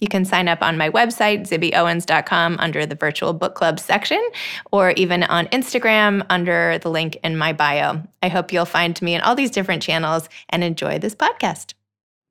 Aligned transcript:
You 0.00 0.08
can 0.08 0.24
sign 0.24 0.48
up 0.48 0.62
on 0.62 0.76
my 0.76 0.90
website, 0.90 1.48
zibbyowens.com, 1.48 2.56
under 2.58 2.86
the 2.86 2.94
virtual 2.94 3.32
book 3.32 3.54
club 3.54 3.80
section, 3.80 4.22
or 4.70 4.90
even 4.92 5.24
on 5.24 5.46
Instagram 5.46 6.24
under 6.30 6.78
the 6.78 6.90
link 6.90 7.18
in 7.24 7.36
my 7.36 7.52
bio. 7.52 8.02
I 8.22 8.28
hope 8.28 8.52
you'll 8.52 8.64
find 8.64 9.00
me 9.02 9.14
in 9.14 9.20
all 9.22 9.34
these 9.34 9.50
different 9.50 9.82
channels 9.82 10.28
and 10.50 10.62
enjoy 10.62 10.98
this 10.98 11.14
podcast. 11.14 11.74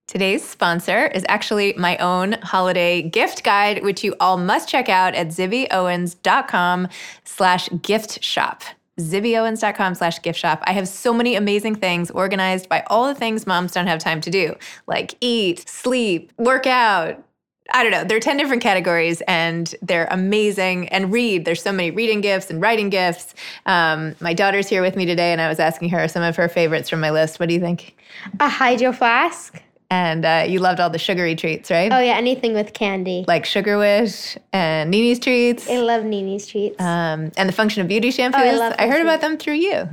Today's 0.07 0.47
sponsor 0.47 1.07
is 1.07 1.25
actually 1.27 1.73
my 1.73 1.97
own 1.97 2.33
holiday 2.41 3.01
gift 3.01 3.43
guide, 3.43 3.83
which 3.83 4.05
you 4.05 4.15
all 4.21 4.37
must 4.37 4.69
check 4.69 4.87
out 4.87 5.13
at 5.15 5.27
zibbyowens.com 5.27 6.87
slash 7.25 7.69
gift 7.81 8.23
shop 8.23 8.63
zibbyowens.com 8.99 9.93
slash 9.93 10.21
gift 10.23 10.39
shop. 10.39 10.63
I 10.63 10.73
have 10.73 10.87
so 10.87 11.13
many 11.13 11.35
amazing 11.35 11.75
things 11.75 12.09
organized 12.09 12.67
by 12.67 12.83
all 12.87 13.05
the 13.05 13.13
things 13.13 13.45
moms 13.45 13.71
don't 13.71 13.85
have 13.85 13.99
time 13.99 14.21
to 14.21 14.31
do, 14.31 14.55
like 14.87 15.13
eat, 15.21 15.69
sleep, 15.69 16.31
work 16.37 16.65
out, 16.65 17.23
I 17.71 17.83
don't 17.83 17.91
know. 17.91 18.03
There 18.03 18.17
are 18.17 18.21
10 18.21 18.37
different 18.37 18.61
categories 18.61 19.21
and 19.27 19.73
they're 19.81 20.07
amazing. 20.11 20.87
And 20.89 21.11
read, 21.11 21.45
there's 21.45 21.61
so 21.61 21.71
many 21.71 21.91
reading 21.91 22.21
gifts 22.21 22.49
and 22.49 22.61
writing 22.61 22.89
gifts. 22.89 23.33
Um, 23.65 24.15
my 24.19 24.33
daughter's 24.33 24.67
here 24.67 24.81
with 24.81 24.95
me 24.95 25.05
today 25.05 25.31
and 25.31 25.41
I 25.41 25.49
was 25.49 25.59
asking 25.59 25.89
her 25.89 26.07
some 26.07 26.23
of 26.23 26.35
her 26.35 26.47
favorites 26.47 26.89
from 26.89 26.99
my 26.99 27.11
list. 27.11 27.39
What 27.39 27.49
do 27.49 27.55
you 27.55 27.59
think? 27.59 27.95
A 28.39 28.49
hydro 28.49 28.91
flask. 28.91 29.61
And 29.89 30.25
uh, 30.25 30.45
you 30.47 30.59
loved 30.59 30.81
all 30.81 30.89
the 30.89 30.99
sugary 30.99 31.33
treats, 31.35 31.71
right? 31.71 31.91
Oh, 31.93 31.99
yeah, 31.99 32.17
anything 32.17 32.53
with 32.53 32.73
candy. 32.73 33.23
Like 33.25 33.45
Sugar 33.45 33.77
Wish 33.77 34.37
and 34.51 34.91
Nini's 34.91 35.17
treats. 35.17 35.69
I 35.69 35.77
love 35.77 36.03
Nini's 36.03 36.45
treats. 36.45 36.77
Um, 36.81 37.31
and 37.37 37.47
the 37.47 37.53
Function 37.53 37.81
of 37.81 37.87
Beauty 37.87 38.11
shampoos. 38.11 38.33
Oh, 38.35 38.39
I, 38.39 38.51
love 38.51 38.75
I 38.77 38.87
heard 38.87 39.01
about 39.01 39.21
them 39.21 39.37
through 39.37 39.53
you. 39.53 39.87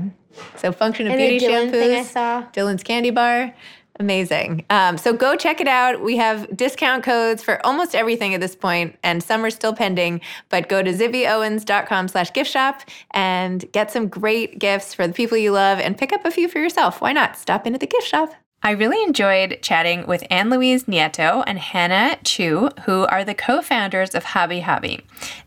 So 0.57 0.73
Function 0.73 1.07
of 1.07 1.13
and 1.13 1.21
Beauty 1.21 1.39
the 1.39 1.47
Dylan 1.47 1.67
shampoos. 1.69 1.71
Thing 1.71 2.01
I 2.01 2.03
saw. 2.03 2.43
Dylan's 2.53 2.83
candy 2.83 3.11
bar. 3.11 3.55
Amazing. 4.01 4.65
Um, 4.71 4.99
so 4.99 5.13
go 5.13 5.37
check 5.37 5.61
it 5.61 5.69
out. 5.69 6.03
We 6.03 6.17
have 6.17 6.57
discount 6.57 7.05
codes 7.05 7.45
for 7.45 7.65
almost 7.65 7.95
everything 7.95 8.35
at 8.35 8.41
this 8.41 8.57
point, 8.57 8.99
and 9.05 9.23
some 9.23 9.45
are 9.45 9.51
still 9.51 9.73
pending. 9.73 10.21
But 10.49 10.69
go 10.69 10.83
to 10.83 10.93
zibbyowens.com 10.93 12.09
slash 12.09 12.33
gift 12.33 12.51
shop 12.51 12.83
and 13.13 13.65
get 13.71 13.93
some 13.93 14.09
great 14.09 14.59
gifts 14.59 14.95
for 14.95 15.07
the 15.07 15.13
people 15.13 15.39
you 15.39 15.53
love 15.53 15.79
and 15.79 15.97
pick 15.97 16.13
up 16.13 16.25
a 16.25 16.31
few 16.33 16.49
for 16.49 16.59
yourself. 16.59 17.01
Why 17.01 17.13
not? 17.13 17.37
Stop 17.37 17.67
into 17.69 17.79
the 17.79 17.87
gift 17.87 18.07
shop. 18.07 18.35
I 18.65 18.71
really 18.71 19.01
enjoyed 19.05 19.59
chatting 19.61 20.07
with 20.07 20.25
Anne 20.31 20.49
Louise 20.49 20.85
Nieto 20.85 21.45
and 21.47 21.59
Hanna 21.59 22.17
Chiou, 22.25 22.71
who 22.87 23.05
are 23.05 23.23
the 23.23 23.35
co 23.35 23.61
founders 23.61 24.15
of 24.15 24.25
Habbi 24.25 24.63
Habbi. 24.63 25.03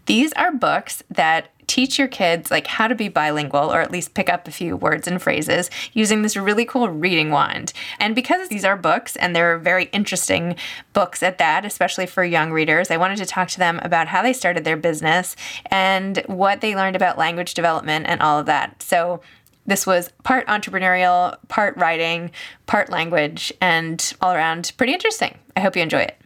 These 0.06 0.31
are 0.34 0.52
books 0.52 1.03
that 1.09 1.50
teach 1.67 1.99
your 1.99 2.07
kids 2.07 2.49
like 2.49 2.67
how 2.67 2.87
to 2.87 2.95
be 2.95 3.09
bilingual 3.09 3.71
or 3.71 3.81
at 3.81 3.91
least 3.91 4.13
pick 4.13 4.29
up 4.29 4.47
a 4.47 4.51
few 4.51 4.75
words 4.75 5.07
and 5.07 5.21
phrases 5.21 5.69
using 5.93 6.21
this 6.21 6.35
really 6.35 6.65
cool 6.65 6.89
reading 6.89 7.29
wand. 7.29 7.73
And 7.99 8.15
because 8.15 8.47
these 8.47 8.66
are 8.66 8.78
books 8.78 9.16
and 9.17 9.35
they're 9.35 9.57
very 9.57 9.85
interesting 9.85 10.56
books 10.94 11.22
at 11.22 11.38
that, 11.38 11.66
especially 11.66 12.06
for 12.06 12.23
young 12.23 12.51
readers, 12.51 12.89
I 12.89 12.97
wanted 12.97 13.17
to 13.17 13.25
talk 13.25 13.50
to 13.50 13.59
them 13.59 13.79
about 13.83 14.07
how 14.07 14.22
they 14.22 14.33
started 14.33 14.63
their 14.63 14.77
business 14.77 15.35
and 15.67 16.23
what 16.27 16.61
they 16.61 16.75
learned 16.75 16.95
about 16.95 17.17
language 17.17 17.53
development 17.53 18.07
and 18.07 18.22
all 18.22 18.39
of 18.39 18.45
that. 18.45 18.81
So 18.81 19.22
this 19.66 19.85
was 19.85 20.09
part 20.23 20.47
entrepreneurial, 20.47 21.38
part 21.50 21.75
writing, 21.77 22.31
part 22.66 22.89
language, 22.89 23.51
and 23.59 24.13
all 24.22 24.33
around 24.33 24.72
pretty 24.77 24.94
interesting. 24.94 25.38
I 25.56 25.59
hope 25.59 25.75
you 25.75 25.83
enjoy 25.83 26.01
it. 26.01 26.17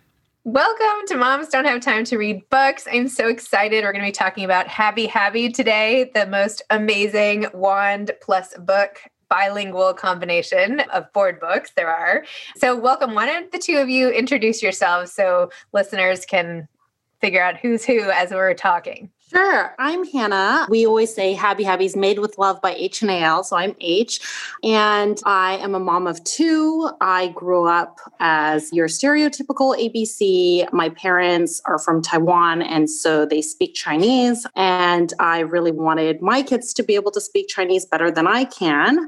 Welcome 0.44 1.06
to 1.06 1.18
Moms 1.18 1.50
Don't 1.50 1.66
Have 1.66 1.82
Time 1.82 2.04
to 2.06 2.18
Read 2.18 2.50
Books. 2.50 2.88
I'm 2.92 3.08
so 3.08 3.28
excited. 3.28 3.84
We're 3.84 3.92
going 3.92 4.04
to 4.04 4.08
be 4.08 4.12
talking 4.12 4.44
about 4.44 4.66
Habbi 4.66 5.08
Habbi 5.08 5.54
today, 5.54 6.10
the 6.16 6.26
most 6.26 6.64
amazing 6.72 7.46
wand 7.54 8.10
plus 8.24 8.58
book 8.58 9.04
bilingual 9.30 9.94
combination 9.94 10.80
of 10.92 11.14
board 11.14 11.40
books 11.40 11.74
there 11.76 11.90
are. 11.90 12.26
So, 12.56 12.76
welcome. 12.76 13.14
Why 13.14 13.28
don't 13.28 13.52
the 13.52 13.60
two 13.60 13.78
of 13.78 13.88
you 13.88 14.10
introduce 14.10 14.64
yourselves 14.64 15.14
so 15.14 15.52
listeners 15.74 16.26
can 16.26 16.68
figure 17.20 17.44
out 17.44 17.58
who's 17.58 17.86
who 17.86 18.10
as 18.10 18.32
we're 18.32 18.56
talking? 18.56 19.12
Sure. 19.34 19.74
I'm 19.80 20.06
Hanna. 20.06 20.68
We 20.70 20.86
always 20.86 21.16
say 21.16 21.34
Habbi 21.34 21.62
Habbi's 21.62 21.96
made 21.96 22.20
with 22.20 22.38
love 22.38 22.62
by 22.62 22.74
H 22.74 23.02
and 23.02 23.10
A 23.10 23.42
So 23.46 23.56
I'm 23.56 23.78
H, 23.80 24.20
and 24.62 25.18
I 25.26 25.56
am 25.60 25.74
a 25.74 25.80
mom 25.80 26.06
of 26.06 26.22
two. 26.26 26.90
I 27.00 27.30
grew 27.30 27.66
up 27.66 28.02
as 28.20 28.74
your 28.74 28.88
stereotypical 28.88 29.74
ABC. 29.78 30.70
My 30.74 30.90
parents 30.90 31.62
are 31.64 31.80
from 31.80 32.02
Taiwan, 32.02 32.62
and 32.62 32.90
so 32.90 33.26
they 33.26 33.42
speak 33.42 33.74
Chinese. 33.74 34.46
And 34.58 35.14
I 35.18 35.40
really 35.40 35.72
wanted 35.72 36.22
my 36.22 36.44
kids 36.44 36.74
to 36.74 36.84
be 36.84 36.96
able 36.96 37.12
to 37.12 37.22
speak 37.22 37.48
Chinese 37.48 37.86
better 37.86 38.12
than 38.12 38.28
I 38.28 38.44
can. 38.44 39.08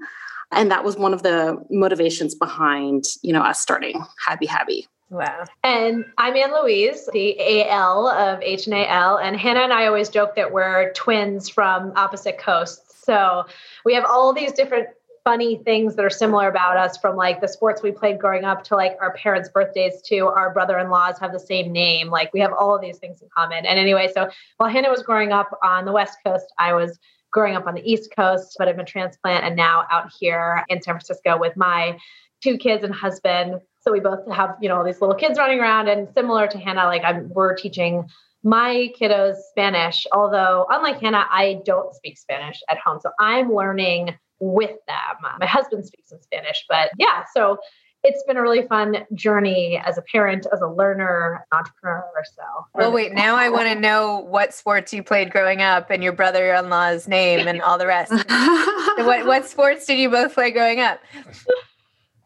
And 0.53 0.72
that 0.72 0.85
was 0.85 0.95
one 0.95 1.13
of 1.13 1.23
the 1.23 1.61
motivations 1.69 2.34
behind, 2.34 3.03
you 3.23 3.34
know, 3.34 3.41
us 3.41 3.59
starting 3.59 4.05
Habbi 4.25 4.47
Habbi. 4.47 4.85
Wow. 5.13 5.46
And 5.63 6.06
I'm 6.18 6.35
Anne 6.35 6.51
Louise, 6.51 7.07
the 7.13 7.62
AL 7.69 8.07
of 8.07 8.41
H 8.41 8.66
and 8.66 8.74
Hanna 8.74 9.59
and 9.59 9.72
I 9.72 9.85
always 9.85 10.09
joke 10.09 10.35
that 10.35 10.51
we're 10.51 10.91
twins 10.94 11.50
from 11.50 11.94
opposite 11.96 12.40
coasts. 12.40 13.06
So 13.06 13.46
we 13.85 13.94
have 13.94 14.06
all 14.06 14.34
these 14.34 14.53
different 14.53 14.88
funny 15.23 15.57
things 15.57 15.96
that 15.96 16.03
are 16.03 16.09
similar 16.09 16.50
about 16.50 16.78
us 16.78 16.97
from 16.97 17.16
like 17.16 17.41
the 17.41 17.47
sports 17.47 17.84
we 17.84 17.91
played 17.91 18.18
growing 18.18 18.44
up 18.44 18.63
to 18.63 18.75
like 18.75 18.97
our 19.00 19.13
parents' 19.13 19.50
birthdays 19.50 20.02
to 20.07 20.25
our 20.25 20.52
brother-in-laws 20.52 21.19
have 21.19 21.31
the 21.31 21.40
same 21.40 21.72
name. 21.72 22.09
Like 22.09 22.34
we 22.34 22.40
have 22.40 22.52
all 22.52 22.75
of 22.75 22.81
these 22.81 22.97
things 22.97 23.22
in 23.22 23.29
common. 23.38 23.68
And 23.68 23.78
anyway, 23.78 24.09
so 24.12 24.31
while 24.57 24.72
Hanna 24.72 24.90
was 24.90 25.03
growing 25.03 25.31
up 25.31 25.56
on 25.62 25.85
the 25.85 25.91
West 25.91 26.18
Coast, 26.25 26.47
I 26.57 26.73
was 26.73 26.97
growing 27.31 27.56
up 27.56 27.68
on 27.68 27.75
the 27.75 27.88
East 27.88 28.09
Coast, 28.16 28.56
but 28.57 28.68
I'm 28.68 28.79
a 28.79 28.84
transplant 28.84 29.46
and 29.46 29.56
now 29.56 29.85
out 29.91 30.12
here 30.19 30.66
in 30.69 30.81
San 30.81 30.96
Francisco 30.96 31.38
with 31.38 31.56
my 31.56 32.00
two 32.41 32.57
kids 32.57 32.84
and 32.84 32.96
husband 32.96 33.62
so 33.83 33.91
we 33.91 33.99
both 33.99 34.19
have, 34.31 34.55
you 34.61 34.69
know, 34.69 34.77
all 34.77 34.83
these 34.83 35.01
little 35.01 35.16
kids 35.16 35.38
running 35.38 35.59
around 35.59 35.89
and 35.89 36.07
similar 36.16 36.47
to 36.47 36.57
Hanna, 36.57 36.85
like 36.85 37.03
I'm 37.03 37.29
we're 37.29 37.55
teaching 37.55 38.07
my 38.44 38.89
kiddos 38.99 39.35
Spanish, 39.49 40.05
although 40.11 40.66
unlike 40.69 40.99
Hanna, 40.99 41.25
I 41.29 41.59
don't 41.66 41.93
speak 41.93 42.17
Spanish 42.17 42.61
at 42.69 42.77
home. 42.77 42.99
So 43.01 43.11
I'm 43.19 43.53
learning 43.53 44.16
with 44.39 44.75
them. 44.88 45.31
My 45.39 45.45
husband 45.45 45.85
speaks 45.85 46.11
in 46.11 46.22
Spanish, 46.22 46.66
but 46.69 46.91
yeah, 46.97 47.23
so 47.33 47.57
it's 48.03 48.22
been 48.23 48.35
a 48.35 48.41
really 48.41 48.67
fun 48.67 49.05
journey 49.13 49.81
as 49.85 49.97
a 49.97 50.01
parent, 50.01 50.45
as 50.51 50.59
a 50.59 50.67
learner, 50.67 51.45
entrepreneur. 51.53 52.03
So, 52.35 52.43
well, 52.75 52.91
wait, 52.91 53.13
now 53.13 53.35
I 53.35 53.47
want 53.49 53.67
to 53.69 53.75
know 53.75 54.19
what 54.19 54.53
sports 54.53 54.93
you 54.93 55.03
played 55.03 55.31
growing 55.31 55.61
up 55.61 55.89
and 55.89 56.03
your 56.03 56.11
brother 56.11 56.53
in 56.53 56.69
law's 56.69 57.07
name 57.07 57.47
and 57.47 57.61
all 57.61 57.77
the 57.77 57.88
rest. 57.88 58.11
so 58.29 59.05
what, 59.05 59.25
what 59.25 59.45
sports 59.45 59.85
did 59.85 59.99
you 59.99 60.09
both 60.09 60.33
play 60.33 60.51
growing 60.51 60.81
up? 60.81 60.99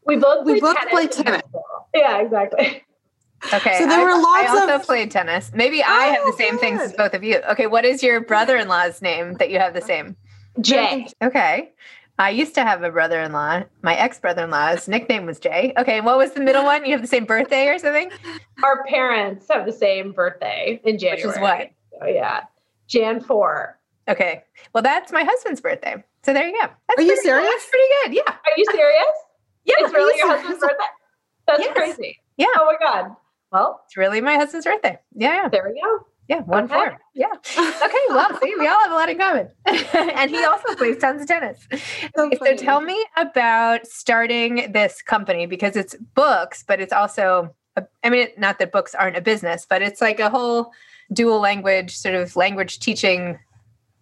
We 0.08 0.16
both 0.16 0.46
we 0.46 0.60
both 0.60 0.78
tennis 0.78 0.92
played 0.92 1.12
tennis. 1.12 1.42
Yeah, 1.94 2.22
exactly. 2.22 2.84
Okay. 3.54 3.78
So 3.78 3.88
there 3.88 4.00
I, 4.00 4.04
were 4.04 4.22
lots 4.22 4.50
of. 4.50 4.56
I 4.56 4.62
also 4.62 4.76
of... 4.76 4.84
played 4.84 5.12
tennis. 5.12 5.52
Maybe 5.54 5.84
I 5.84 6.10
oh, 6.10 6.14
have 6.14 6.26
the 6.26 6.44
same 6.44 6.52
good. 6.54 6.60
things 6.60 6.82
as 6.82 6.94
both 6.94 7.14
of 7.14 7.24
you. 7.24 7.40
Okay, 7.52 7.68
what 7.68 7.86
is 7.86 8.02
your 8.02 8.22
brother-in-law's 8.22 9.02
name 9.02 9.34
that 9.36 9.52
you 9.52 9.60
have 9.60 9.74
the 9.74 9.82
same? 9.82 10.16
Jay. 10.60 11.08
Okay. 11.22 11.72
I 12.20 12.32
used 12.32 12.56
to 12.56 12.64
have 12.64 12.82
a 12.82 12.90
brother-in-law. 12.90 13.64
My 13.84 13.96
ex-brother-in-law's 13.96 14.88
nickname 14.88 15.28
was 15.28 15.40
Jay. 15.40 15.72
Okay, 15.78 16.02
what 16.02 16.18
was 16.18 16.32
the 16.32 16.40
middle 16.40 16.64
one? 16.64 16.84
You 16.84 16.94
have 16.94 17.02
the 17.02 17.08
same 17.08 17.26
birthday 17.26 17.68
or 17.68 17.78
something? 17.78 18.10
Our 18.64 18.84
parents 18.86 19.46
have 19.52 19.68
the 19.68 19.72
same 19.72 20.14
birthday 20.14 20.82
in 20.84 20.98
January. 20.98 21.28
Which 21.28 21.36
is 21.36 21.42
what? 21.42 21.70
Oh 22.02 22.08
yeah. 22.08 22.46
Jan 22.88 23.22
4. 23.22 23.78
Okay. 24.10 24.44
Well, 24.74 24.82
that's 24.82 25.12
my 25.12 25.24
husband's 25.24 25.62
birthday. 25.62 26.04
So 26.24 26.34
there 26.34 26.48
you 26.48 26.54
go. 26.54 26.68
That's 26.88 27.00
Are 27.00 27.02
you 27.04 27.10
pretty- 27.10 27.22
serious? 27.22 27.50
That's 27.50 27.70
pretty 27.70 27.94
good. 28.04 28.16
Yeah. 28.16 28.34
Are 28.34 28.58
you 28.58 28.66
serious? 28.72 29.08
Yeah. 29.68 29.76
it's 29.80 29.94
really 29.94 30.18
your 30.18 30.30
husband's 30.36 30.60
birthday? 30.62 30.86
That's 31.48 31.60
Yes. 31.62 31.74
crazy. 31.76 32.20
Yeah. 32.38 32.48
Oh 32.58 32.66
my 32.66 32.76
God. 32.80 33.16
Well, 33.52 33.82
It's 33.86 33.96
really 33.98 34.22
my 34.22 34.36
husband's 34.36 34.66
birthday. 34.66 34.98
Yeah. 35.16 35.44
yeah. 35.44 35.50
there 35.50 35.72
we 35.72 35.80
go. 35.80 36.00
Yeah, 36.28 36.42
one 36.42 36.66
Okay. 36.66 36.74
four. 36.74 36.98
Yeah. 37.16 37.28
Okay. 37.58 37.98
Well, 38.10 38.38
see, 38.42 38.54
we 38.60 38.68
all 38.68 38.80
have 38.80 38.92
a 38.92 38.96
lot 38.96 39.08
in 39.10 39.18
common. 39.18 39.50
and 39.66 40.30
he 40.30 40.44
also 40.44 40.76
plays 40.76 40.98
tons 40.98 41.22
of 41.22 41.28
tennis. 41.30 41.66
So 42.18 42.30
so 42.44 42.56
tell 42.58 42.82
me 42.82 43.06
about 43.16 43.88
starting 43.88 44.74
this 44.74 45.02
company 45.02 45.46
because 45.46 45.78
it's 45.78 45.96
books, 46.16 46.64
but 46.68 46.82
it's 46.82 46.92
also, 46.92 47.56
a, 47.78 47.84
I 48.04 48.10
mean, 48.10 48.28
not 48.38 48.60
that 48.60 48.74
books 48.74 48.94
aren't 48.94 49.16
a 49.16 49.22
business, 49.22 49.66
but 49.70 49.82
it's 49.82 50.02
like 50.02 50.20
a 50.20 50.30
whole 50.30 50.74
dual 51.14 51.40
language 51.40 51.96
sort 51.96 52.16
of 52.16 52.36
language 52.36 52.80
teaching 52.80 53.40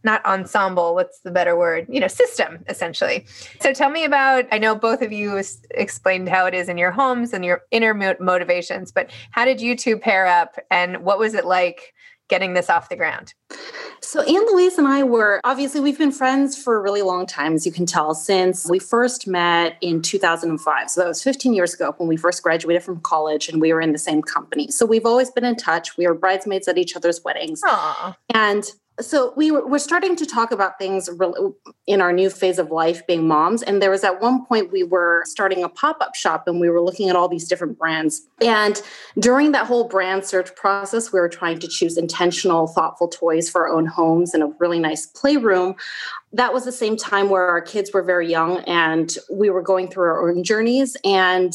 not 0.06 0.26
ensemble 0.26 0.94
what's 0.94 1.20
the 1.20 1.32
better 1.32 1.58
word 1.58 1.86
you 1.90 2.00
know 2.00 2.08
system 2.08 2.64
essentially 2.70 3.26
so 3.60 3.74
tell 3.74 3.90
me 3.90 4.06
about 4.06 4.46
i 4.52 4.58
know 4.58 4.76
both 4.76 5.02
of 5.02 5.12
you 5.12 5.42
explained 5.72 6.30
how 6.30 6.46
it 6.46 6.54
is 6.54 6.70
in 6.70 6.78
your 6.78 6.92
homes 6.92 7.34
and 7.34 7.44
your 7.44 7.64
inner 7.72 7.94
motivations 8.20 8.92
but 8.92 9.12
how 9.32 9.44
did 9.44 9.60
you 9.60 9.76
two 9.76 9.98
pair 9.98 10.26
up 10.26 10.58
and 10.72 11.04
what 11.04 11.20
was 11.20 11.34
it 11.34 11.46
like 11.46 11.94
getting 12.28 12.54
this 12.54 12.70
off 12.70 12.90
the 12.90 12.96
ground? 12.96 13.34
So, 14.02 14.22
Anne 14.22 14.46
Louise 14.52 14.78
and 14.78 14.88
I 14.88 15.04
were 15.04 15.42
obviously, 15.44 15.82
we've 15.82 15.98
been 15.98 16.12
friends 16.12 16.62
for 16.62 16.78
a 16.78 16.82
really 16.82 17.02
long 17.02 17.26
time, 17.26 17.54
as 17.54 17.66
you 17.66 17.72
can 17.72 17.86
tell, 17.86 18.14
since 18.14 18.70
we 18.70 18.80
first 18.80 19.28
met 19.28 19.78
in 19.82 20.02
2005. 20.02 20.90
So, 20.90 21.02
that 21.02 21.08
was 21.08 21.24
15 21.24 21.54
years 21.54 21.74
ago 21.74 21.94
when 21.98 22.08
we 22.08 22.18
first 22.18 22.44
graduated 22.44 22.84
from 22.84 23.00
college 23.02 23.50
and 23.50 23.62
we 23.62 23.74
were 23.74 23.82
in 23.82 23.92
the 23.92 23.98
same 23.98 24.22
company. 24.22 24.70
So, 24.70 24.86
we've 24.86 25.06
always 25.06 25.32
been 25.32 25.46
in 25.46 25.56
touch. 25.56 25.98
We 25.98 26.08
were 26.08 26.14
bridesmaids 26.14 26.68
at 26.68 26.78
each 26.78 26.96
other's 26.96 27.24
weddings. 27.24 27.62
Aww. 27.62 28.16
And 28.34 28.66
so 29.02 29.34
we 29.36 29.52
were 29.52 29.80
starting 29.80 30.16
to 30.16 30.26
talk 30.26 30.52
about 30.52 30.80
things 30.80 31.10
in 31.86 32.02
our 32.02 32.14
new 32.14 32.30
phase 32.30 32.58
of 32.58 32.72
life 32.72 33.06
being 33.08 33.28
moms 33.28 33.62
and 33.62 33.82
there 33.82 33.92
was 33.92 34.06
at 34.06 34.22
one 34.22 34.46
point 34.46 34.72
we 34.72 34.84
were 34.84 35.24
starting 35.26 35.64
a 35.64 35.70
pop-up 35.70 36.16
shop 36.16 36.48
and 36.48 36.62
we 36.62 36.70
were 36.70 36.82
looking 36.82 37.10
at 37.10 37.16
all 37.16 37.28
these 37.28 37.48
different 37.48 37.78
brands. 37.78 38.22
And 38.42 38.82
during 39.20 39.52
that 39.52 39.66
whole 39.66 39.88
brand 39.88 40.24
search 40.24 40.56
process 40.56 41.12
we 41.12 41.20
were 41.20 41.30
trying 41.30 41.60
to 41.60 41.68
choose 41.68 41.98
intentional 41.98 42.68
thoughtful 42.68 43.10
toys 43.10 43.50
for 43.50 43.68
our 43.68 43.74
own 43.74 43.86
homes 43.86 44.34
and 44.34 44.44
a 44.44 44.52
really 44.60 44.80
nice 44.80 45.06
playroom. 45.06 45.76
That 46.32 46.54
was 46.54 46.64
the 46.64 46.72
same 46.72 46.96
time 46.96 47.30
where 47.30 47.48
our 47.48 47.62
kids 47.62 47.92
were 47.94 48.04
very 48.04 48.30
young 48.30 48.60
and 48.60 49.16
we 49.32 49.50
were 49.50 49.62
going 49.62 49.90
through 49.90 50.06
our 50.06 50.30
own 50.30 50.44
journeys. 50.44 50.96
And 51.04 51.54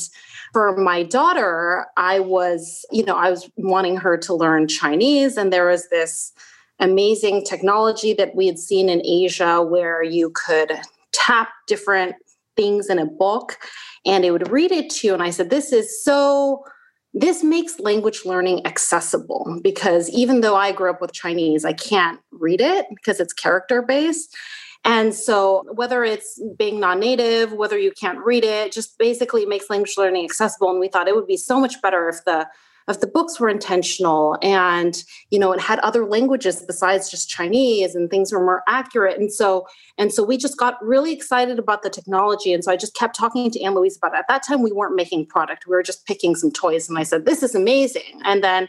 for 0.53 0.77
my 0.77 1.05
daughter 1.05 1.87
i 1.97 2.19
was 2.19 2.85
you 2.91 3.05
know 3.05 3.15
i 3.15 3.31
was 3.31 3.49
wanting 3.57 3.97
her 3.97 4.17
to 4.17 4.35
learn 4.35 4.67
chinese 4.67 5.37
and 5.37 5.53
there 5.53 5.69
was 5.69 5.89
this 5.91 6.33
amazing 6.81 7.45
technology 7.45 8.13
that 8.15 8.35
we 8.35 8.47
had 8.47 8.59
seen 8.59 8.89
in 8.89 9.03
Asia 9.05 9.63
where 9.63 10.03
you 10.03 10.31
could 10.35 10.73
tap 11.13 11.49
different 11.67 12.17
things 12.57 12.89
in 12.89 12.99
a 12.99 13.07
book 13.07 13.59
and 14.07 14.25
it 14.25 14.31
would 14.31 14.51
read 14.51 14.73
it 14.73 14.91
to 14.91 15.09
you. 15.09 15.15
And 15.15 15.23
I 15.23 15.31
said, 15.31 15.51
This 15.51 15.73
is 15.73 16.03
so. 16.03 16.65
This 17.13 17.43
makes 17.43 17.81
language 17.81 18.25
learning 18.25 18.65
accessible 18.65 19.59
because 19.65 20.09
even 20.11 20.43
though 20.43 20.55
I 20.55 20.71
grew 20.71 20.91
up 20.91 21.01
with 21.01 21.13
Chinese, 21.13 21.65
I 21.65 21.73
can't 21.73 22.21
read 22.31 22.61
it 22.61 22.87
because 22.95 23.19
it's 23.19 23.33
character 23.33 23.83
based. 23.83 24.37
And 24.85 25.13
so, 25.13 25.65
whether 25.75 26.05
it's 26.05 26.41
being 26.57 26.79
non 26.79 27.01
native, 27.01 27.53
whether 27.53 27.77
you 27.77 27.93
can't 27.93 28.25
read 28.25 28.45
it, 28.45 28.73
just 28.73 28.97
basically 28.97 29.45
makes 29.45 29.69
language 29.69 29.95
learning 29.99 30.25
accessible. 30.25 30.71
And 30.71 30.79
we 30.79 30.89
thought 30.89 31.09
it 31.09 31.17
would 31.17 31.27
be 31.27 31.37
so 31.37 31.61
much 31.61 31.83
better 31.83 32.09
if 32.09 32.25
the 32.25 32.47
if 32.89 33.01
the 33.01 33.07
books 33.07 33.39
were 33.39 33.49
intentional. 33.49 34.39
And 34.43 35.03
you 35.31 35.39
know 35.39 35.53
it 35.53 35.61
had 35.61 35.79
other 35.81 36.07
languages 36.07 36.63
besides 36.67 37.11
just 37.11 37.29
chinese 37.29 37.95
and 37.95 38.11
things 38.11 38.33
were 38.33 38.45
more 38.45 38.63
accurate. 38.69 39.19
And 39.19 39.33
so 39.33 39.67
and 39.99 40.13
so 40.13 40.23
we 40.23 40.37
just 40.37 40.59
got 40.59 40.83
really 40.85 41.13
excited 41.13 41.59
about 41.59 41.83
the 41.83 41.91
technology. 41.91 42.53
And 42.53 42.65
so 42.65 42.73
i 42.73 42.77
just 42.77 42.95
kept 42.95 43.17
talking 43.17 43.51
to 43.51 43.63
anne 43.63 43.75
louise 43.75 43.97
about 43.97 44.15
it. 44.15 44.19
At 44.19 44.29
that 44.29 44.43
time 44.47 44.63
we 44.63 44.73
weren't 44.73 44.97
making 44.97 45.27
product. 45.27 45.67
We 45.67 45.75
were 45.75 45.83
just 45.83 46.07
picking 46.07 46.35
some 46.35 46.51
toys. 46.51 46.89
And 46.89 46.99
i 46.99 47.03
said 47.03 47.27
this 47.27 47.43
is 47.43 47.55
amazing. 47.55 48.21
And 48.25 48.43
then 48.43 48.69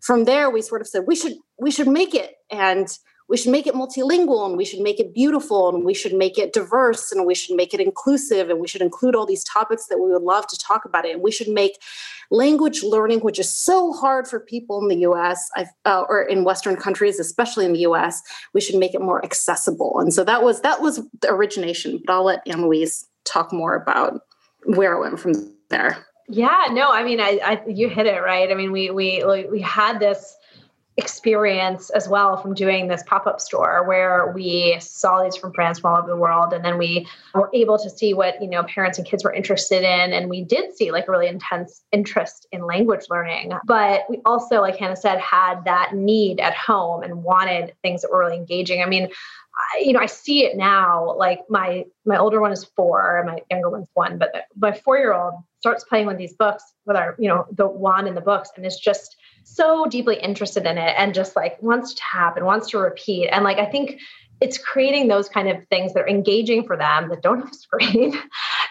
from 0.00 0.24
there 0.24 0.50
we 0.50 0.62
sort 0.62 0.80
of 0.80 0.86
said 0.88 1.04
we 1.06 1.16
should 1.16 1.34
we 1.58 1.70
should 1.70 1.88
make 1.88 2.14
it. 2.14 2.34
And 2.50 2.88
we 3.32 3.38
should 3.38 3.50
make 3.50 3.66
it 3.66 3.72
multilingual 3.72 4.46
and 4.46 4.58
we 4.58 4.64
should 4.66 4.80
make 4.80 5.00
it 5.00 5.14
beautiful 5.14 5.74
and 5.74 5.86
we 5.86 5.94
should 5.94 6.12
make 6.12 6.36
it 6.36 6.52
diverse 6.52 7.10
and 7.10 7.24
we 7.24 7.34
should 7.34 7.56
make 7.56 7.72
it 7.72 7.80
inclusive 7.80 8.50
and 8.50 8.60
we 8.60 8.68
should 8.68 8.82
include 8.82 9.14
all 9.14 9.24
these 9.24 9.42
topics 9.42 9.86
that 9.86 9.98
we 9.98 10.10
would 10.10 10.20
love 10.20 10.46
to 10.46 10.58
talk 10.58 10.84
about 10.84 11.06
it. 11.06 11.14
And 11.14 11.22
we 11.22 11.30
should 11.32 11.48
make 11.48 11.80
language 12.30 12.82
learning 12.82 13.20
which 13.20 13.38
is 13.38 13.50
so 13.50 13.90
hard 13.94 14.28
for 14.28 14.38
people 14.38 14.82
in 14.82 14.88
the 14.88 15.06
us 15.06 15.50
uh, 15.56 16.04
or 16.10 16.20
in 16.20 16.44
western 16.44 16.76
countries 16.76 17.18
especially 17.18 17.64
in 17.64 17.72
the 17.72 17.80
us 17.80 18.22
we 18.52 18.60
should 18.60 18.76
make 18.76 18.92
it 18.92 19.00
more 19.00 19.24
accessible. 19.24 19.98
And 19.98 20.12
so 20.12 20.24
that 20.24 20.42
was 20.42 20.60
that 20.60 20.82
was 20.82 21.00
the 21.22 21.30
origination 21.30 22.02
but 22.04 22.12
i'll 22.12 22.24
let 22.24 22.46
anne 22.46 22.60
louise 22.60 23.06
talk 23.24 23.50
more 23.50 23.74
about 23.74 24.20
where 24.64 24.92
it 24.92 25.00
went 25.00 25.18
from 25.18 25.32
there. 25.70 26.04
Yeah 26.28 26.66
no 26.70 26.92
i 26.92 27.02
mean 27.02 27.18
I, 27.18 27.40
I 27.42 27.62
you 27.66 27.88
hit 27.88 28.04
it 28.04 28.20
right? 28.20 28.50
I 28.50 28.54
mean 28.54 28.72
we 28.72 28.90
we 28.90 29.24
we 29.50 29.60
had 29.62 30.00
this 30.00 30.36
experience 30.98 31.88
as 31.90 32.06
well 32.06 32.36
from 32.36 32.52
doing 32.52 32.86
this 32.86 33.02
pop-up 33.04 33.40
store 33.40 33.82
where 33.86 34.30
we 34.34 34.76
saw 34.78 35.22
these 35.22 35.34
from 35.34 35.50
brands 35.50 35.78
from 35.78 35.92
all 35.92 35.98
over 35.98 36.08
the 36.08 36.16
world 36.16 36.52
and 36.52 36.62
then 36.62 36.76
we 36.76 37.08
were 37.34 37.48
able 37.54 37.78
to 37.78 37.88
see 37.88 38.12
what 38.12 38.40
you 38.42 38.48
know 38.48 38.62
parents 38.64 38.98
and 38.98 39.06
kids 39.06 39.24
were 39.24 39.32
interested 39.32 39.82
in 39.82 40.12
and 40.12 40.28
we 40.28 40.44
did 40.44 40.76
see 40.76 40.90
like 40.90 41.08
a 41.08 41.10
really 41.10 41.28
intense 41.28 41.82
interest 41.92 42.46
in 42.52 42.66
language 42.66 43.06
learning. 43.08 43.52
But 43.64 44.02
we 44.10 44.20
also 44.26 44.60
like 44.60 44.76
hanna 44.76 44.96
said 44.96 45.18
had 45.18 45.64
that 45.64 45.94
need 45.94 46.40
at 46.40 46.54
home 46.54 47.02
and 47.02 47.24
wanted 47.24 47.72
things 47.80 48.02
that 48.02 48.10
were 48.10 48.18
really 48.18 48.36
engaging. 48.36 48.82
I 48.82 48.86
mean 48.86 49.08
I, 49.74 49.80
you 49.80 49.92
know 49.92 50.00
i 50.00 50.06
see 50.06 50.44
it 50.46 50.56
now 50.56 51.14
like 51.16 51.40
my 51.50 51.84
my 52.06 52.16
older 52.16 52.40
one 52.40 52.52
is 52.52 52.64
four 52.74 53.18
and 53.18 53.26
my 53.26 53.38
younger 53.50 53.68
one's 53.68 53.88
one 53.92 54.16
but 54.16 54.46
my 54.56 54.72
four 54.72 54.96
year 54.96 55.12
old 55.12 55.34
starts 55.58 55.84
playing 55.84 56.06
with 56.06 56.16
these 56.16 56.32
books 56.32 56.64
with 56.86 56.96
our 56.96 57.14
you 57.18 57.28
know 57.28 57.46
the 57.52 57.66
wand 57.66 58.08
in 58.08 58.14
the 58.14 58.20
books 58.20 58.50
and 58.56 58.64
it's 58.64 58.78
just 58.78 59.16
so 59.44 59.86
deeply 59.86 60.16
interested 60.16 60.66
in 60.66 60.78
it 60.78 60.94
and 60.96 61.14
just 61.14 61.36
like 61.36 61.62
wants 61.62 61.94
to 61.94 62.02
tap 62.12 62.36
and 62.36 62.46
wants 62.46 62.70
to 62.70 62.78
repeat. 62.78 63.28
And 63.28 63.44
like, 63.44 63.58
I 63.58 63.66
think 63.66 64.00
it's 64.40 64.58
creating 64.58 65.06
those 65.06 65.28
kind 65.28 65.48
of 65.48 65.56
things 65.68 65.94
that 65.94 66.00
are 66.00 66.08
engaging 66.08 66.66
for 66.66 66.76
them 66.76 67.08
that 67.08 67.22
don't 67.22 67.40
have 67.44 67.52
a 67.52 67.54
screen. 67.54 68.12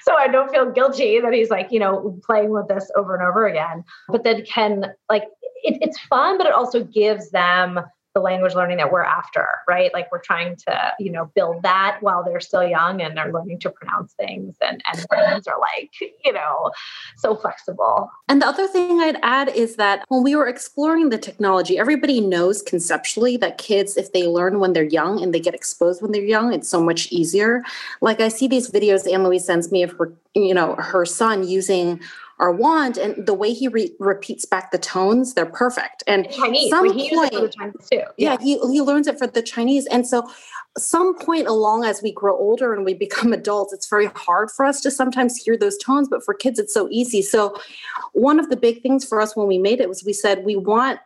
so 0.03 0.15
I 0.15 0.27
don't 0.27 0.51
feel 0.51 0.69
guilty 0.69 1.19
that 1.19 1.33
he's 1.33 1.50
like, 1.50 1.71
you 1.71 1.79
know, 1.79 2.19
playing 2.25 2.51
with 2.51 2.68
this 2.68 2.91
over 2.95 3.15
and 3.15 3.25
over 3.25 3.47
again, 3.47 3.83
but 4.09 4.23
then 4.23 4.44
can 4.45 4.94
like, 5.09 5.23
it, 5.63 5.77
it's 5.81 6.00
fun, 6.00 6.38
but 6.38 6.47
it 6.47 6.53
also 6.53 6.83
gives 6.83 7.31
them 7.31 7.79
the 8.13 8.19
language 8.19 8.56
learning 8.56 8.78
that 8.78 8.92
we're 8.92 9.04
after, 9.04 9.48
right? 9.68 9.94
Like 9.94 10.12
we're 10.12 10.22
trying 10.22 10.56
to, 10.68 10.94
you 11.00 11.12
know, 11.12 11.31
build 11.34 11.63
that 11.63 11.98
while 12.02 12.24
they're 12.24 12.42
still 12.42 12.68
young 12.68 13.02
and 13.02 13.16
they're 13.16 13.31
learning 13.31 13.60
to 13.60 13.69
pronounce 13.69 14.13
things 14.13 14.56
and 14.62 14.84
and 14.92 15.08
brains 15.08 15.48
are 15.48 15.60
like, 15.60 15.92
you 16.25 16.34
know, 16.34 16.72
so 17.18 17.36
flexible. 17.36 18.10
And 18.28 18.42
the 18.42 18.48
other 18.48 18.68
thing 18.68 19.00
I'd 19.00 19.19
add 19.24 19.50
is 19.50 19.78
that 19.78 20.04
when 20.10 20.24
we 20.24 20.36
were 20.36 20.48
exploring 20.48 21.10
the 21.10 21.18
technology, 21.18 21.78
everybody 21.78 22.19
knows 22.19 22.62
conceptually 22.62 23.38
that 23.38 23.58
kids, 23.58 23.98
if 23.98 24.12
they 24.12 24.28
learn 24.28 24.60
when 24.60 24.74
they're 24.74 24.84
young 24.84 25.22
and 25.22 25.34
they 25.34 25.40
get 25.40 25.56
exposed 25.56 26.02
when 26.02 26.12
they're 26.12 26.24
young, 26.24 26.54
it's 26.54 26.69
so 26.69 26.84
much 26.84 27.12
easier. 27.12 27.63
Like 28.02 28.19
I 28.19 28.28
see 28.28 28.48
these 28.48 28.69
videos 28.69 29.12
Anne 29.12 29.24
Louise 29.24 29.46
sends 29.46 29.72
me 29.72 29.84
of 29.84 29.92
her, 29.92 30.13
you 30.34 30.54
know, 30.54 30.75
her 30.75 31.06
son 31.06 31.48
using 31.48 32.00
our 32.41 32.51
wand 32.51 32.97
and 32.97 33.27
the 33.27 33.35
way 33.35 33.53
he 33.53 33.67
re- 33.67 33.95
repeats 33.99 34.45
back 34.45 34.71
the 34.71 34.79
tones 34.79 35.35
they're 35.35 35.45
perfect. 35.45 36.03
And 36.07 36.29
Chinese. 36.31 36.71
some 36.71 36.91
he 36.91 37.15
point, 37.15 37.55
yeah, 37.91 38.05
yeah. 38.17 38.38
he, 38.41 38.59
he 38.71 38.81
learns 38.81 39.05
it 39.05 39.19
for 39.19 39.27
the 39.27 39.43
chinese. 39.43 39.85
And 39.85 40.07
so 40.07 40.27
some 40.77 41.15
point 41.19 41.47
along 41.47 41.86
as 41.86 42.01
we 42.01 42.12
grow 42.12 42.36
older 42.36 42.74
and 42.74 42.83
we 42.83 42.95
become 42.95 43.31
adults 43.41 43.74
it's 43.74 43.88
very 43.88 44.07
hard 44.07 44.50
for 44.50 44.65
us 44.65 44.81
to 44.81 44.91
sometimes 44.91 45.38
hear 45.38 45.55
those 45.55 45.77
tones 45.77 46.07
but 46.10 46.24
for 46.25 46.33
kids 46.33 46.57
it's 46.57 46.74
so 46.74 46.89
easy. 46.89 47.21
So 47.21 47.55
one 48.13 48.39
of 48.39 48.50
the 48.50 48.57
big 48.57 48.81
things 48.81 49.05
for 49.05 49.21
us 49.21 49.36
when 49.36 49.48
we 49.48 49.60
made 49.60 49.79
it 49.79 49.88
was 49.88 50.03
we 50.03 50.13
said 50.13 50.43
we 50.43 50.55
want 50.55 51.00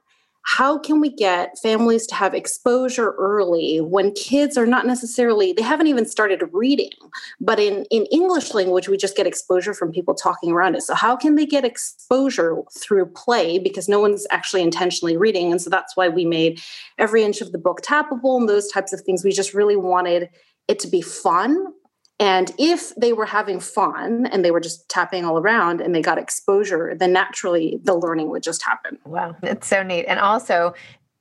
how 0.46 0.78
can 0.78 1.00
we 1.00 1.10
get 1.10 1.58
families 1.60 2.08
to 2.08 2.16
have 2.16 2.34
exposure 2.34 3.12
early 3.18 3.80
when 3.82 4.12
kids 4.14 4.58
are 4.58 4.66
not 4.66 4.86
necessarily 4.86 5.54
they 5.54 5.62
haven't 5.62 5.88
even 5.88 6.06
started 6.06 6.42
reading 6.52 6.92
but 7.40 7.60
in 7.60 7.86
in 7.92 8.06
english 8.12 8.54
language 8.54 8.88
we 8.88 8.98
just 8.98 9.18
get 9.18 9.28
exposure 9.28 9.74
from 9.74 9.92
people 9.92 10.14
talking 10.14 10.52
around 10.52 10.75
it. 10.75 10.82
So 10.82 10.96
how 10.96 11.16
can 11.16 11.36
they 11.36 11.46
get 11.46 11.66
exposure 11.66 12.58
through 12.78 13.08
play? 13.08 13.60
Because 13.60 13.88
no 13.88 14.00
one's 14.00 14.25
actually 14.32 14.62
intentionally 14.62 15.18
reading. 15.18 15.52
And 15.52 15.62
so 15.62 15.70
that's 15.70 15.96
why 15.96 16.10
we 16.10 16.25
made 16.25 16.62
every 16.98 17.24
inch 17.24 17.42
of 17.42 17.52
the 17.52 17.58
book 17.58 17.82
tappable 17.82 18.40
and 18.40 18.50
those 18.50 18.72
types 18.72 18.94
of 18.94 19.02
things. 19.02 19.24
We 19.24 19.32
just 19.32 19.54
really 19.54 19.75
wanted 19.75 20.30
it 20.68 20.80
to 20.80 20.88
be 20.88 21.02
fun 21.02 21.74
and 22.20 22.52
if 22.58 22.96
they 22.96 23.12
were 23.12 23.26
having 23.26 23.60
fun 23.60 24.26
and 24.28 24.46
they 24.46 24.52
were 24.52 24.62
just 24.62 24.88
tapping 24.88 25.26
all 25.26 25.38
around 25.38 25.82
and 25.82 25.94
they 25.94 26.02
got 26.02 26.18
exposure, 26.18 26.96
then 26.96 27.12
naturally 27.12 27.80
the 27.84 27.94
learning 27.94 28.30
would 28.30 28.44
just 28.44 28.64
happen. 28.64 28.98
Wow, 29.06 29.36
it's 29.44 29.68
so 29.68 29.84
neat. 29.84 30.06
And 30.06 30.20
also, 30.20 30.74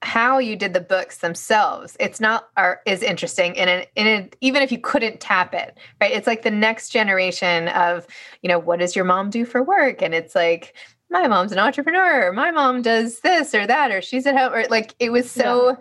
how 0.03 0.39
you 0.39 0.55
did 0.55 0.75
the 0.75 0.83
books 0.83 1.19
themselves 1.19 1.97
it's 1.99 2.21
not 2.21 2.51
are, 2.59 2.83
is 2.85 3.03
interesting 3.03 3.55
in 3.55 3.71
an, 3.71 3.87
in 3.97 4.07
a, 4.07 4.29
even 4.43 4.61
if 4.61 4.71
you 4.71 4.79
couldn't 4.79 5.19
tap 5.19 5.55
it 5.55 5.79
right 5.99 6.13
it's 6.13 6.27
like 6.27 6.43
the 6.43 6.51
next 6.51 6.91
generation 6.91 7.69
of 7.69 8.07
you 8.43 8.49
know 8.49 8.59
what 8.59 8.81
does 8.81 8.95
your 8.95 9.07
mom 9.07 9.31
do 9.31 9.47
for 9.47 9.63
work 9.63 10.03
and 10.03 10.15
it's 10.15 10.35
like 10.35 10.75
my 11.09 11.27
mom's 11.27 11.53
an 11.53 11.59
entrepreneur 11.59 12.31
my 12.33 12.51
mom 12.51 12.83
does 12.83 13.21
this 13.21 13.55
or 13.55 13.67
that 13.67 13.91
or 13.91 14.03
she's 14.03 14.27
at 14.27 14.37
home 14.37 14.53
or 14.53 14.67
like 14.69 14.95
it 14.99 15.11
was 15.11 15.31
so 15.31 15.71
yeah 15.71 15.77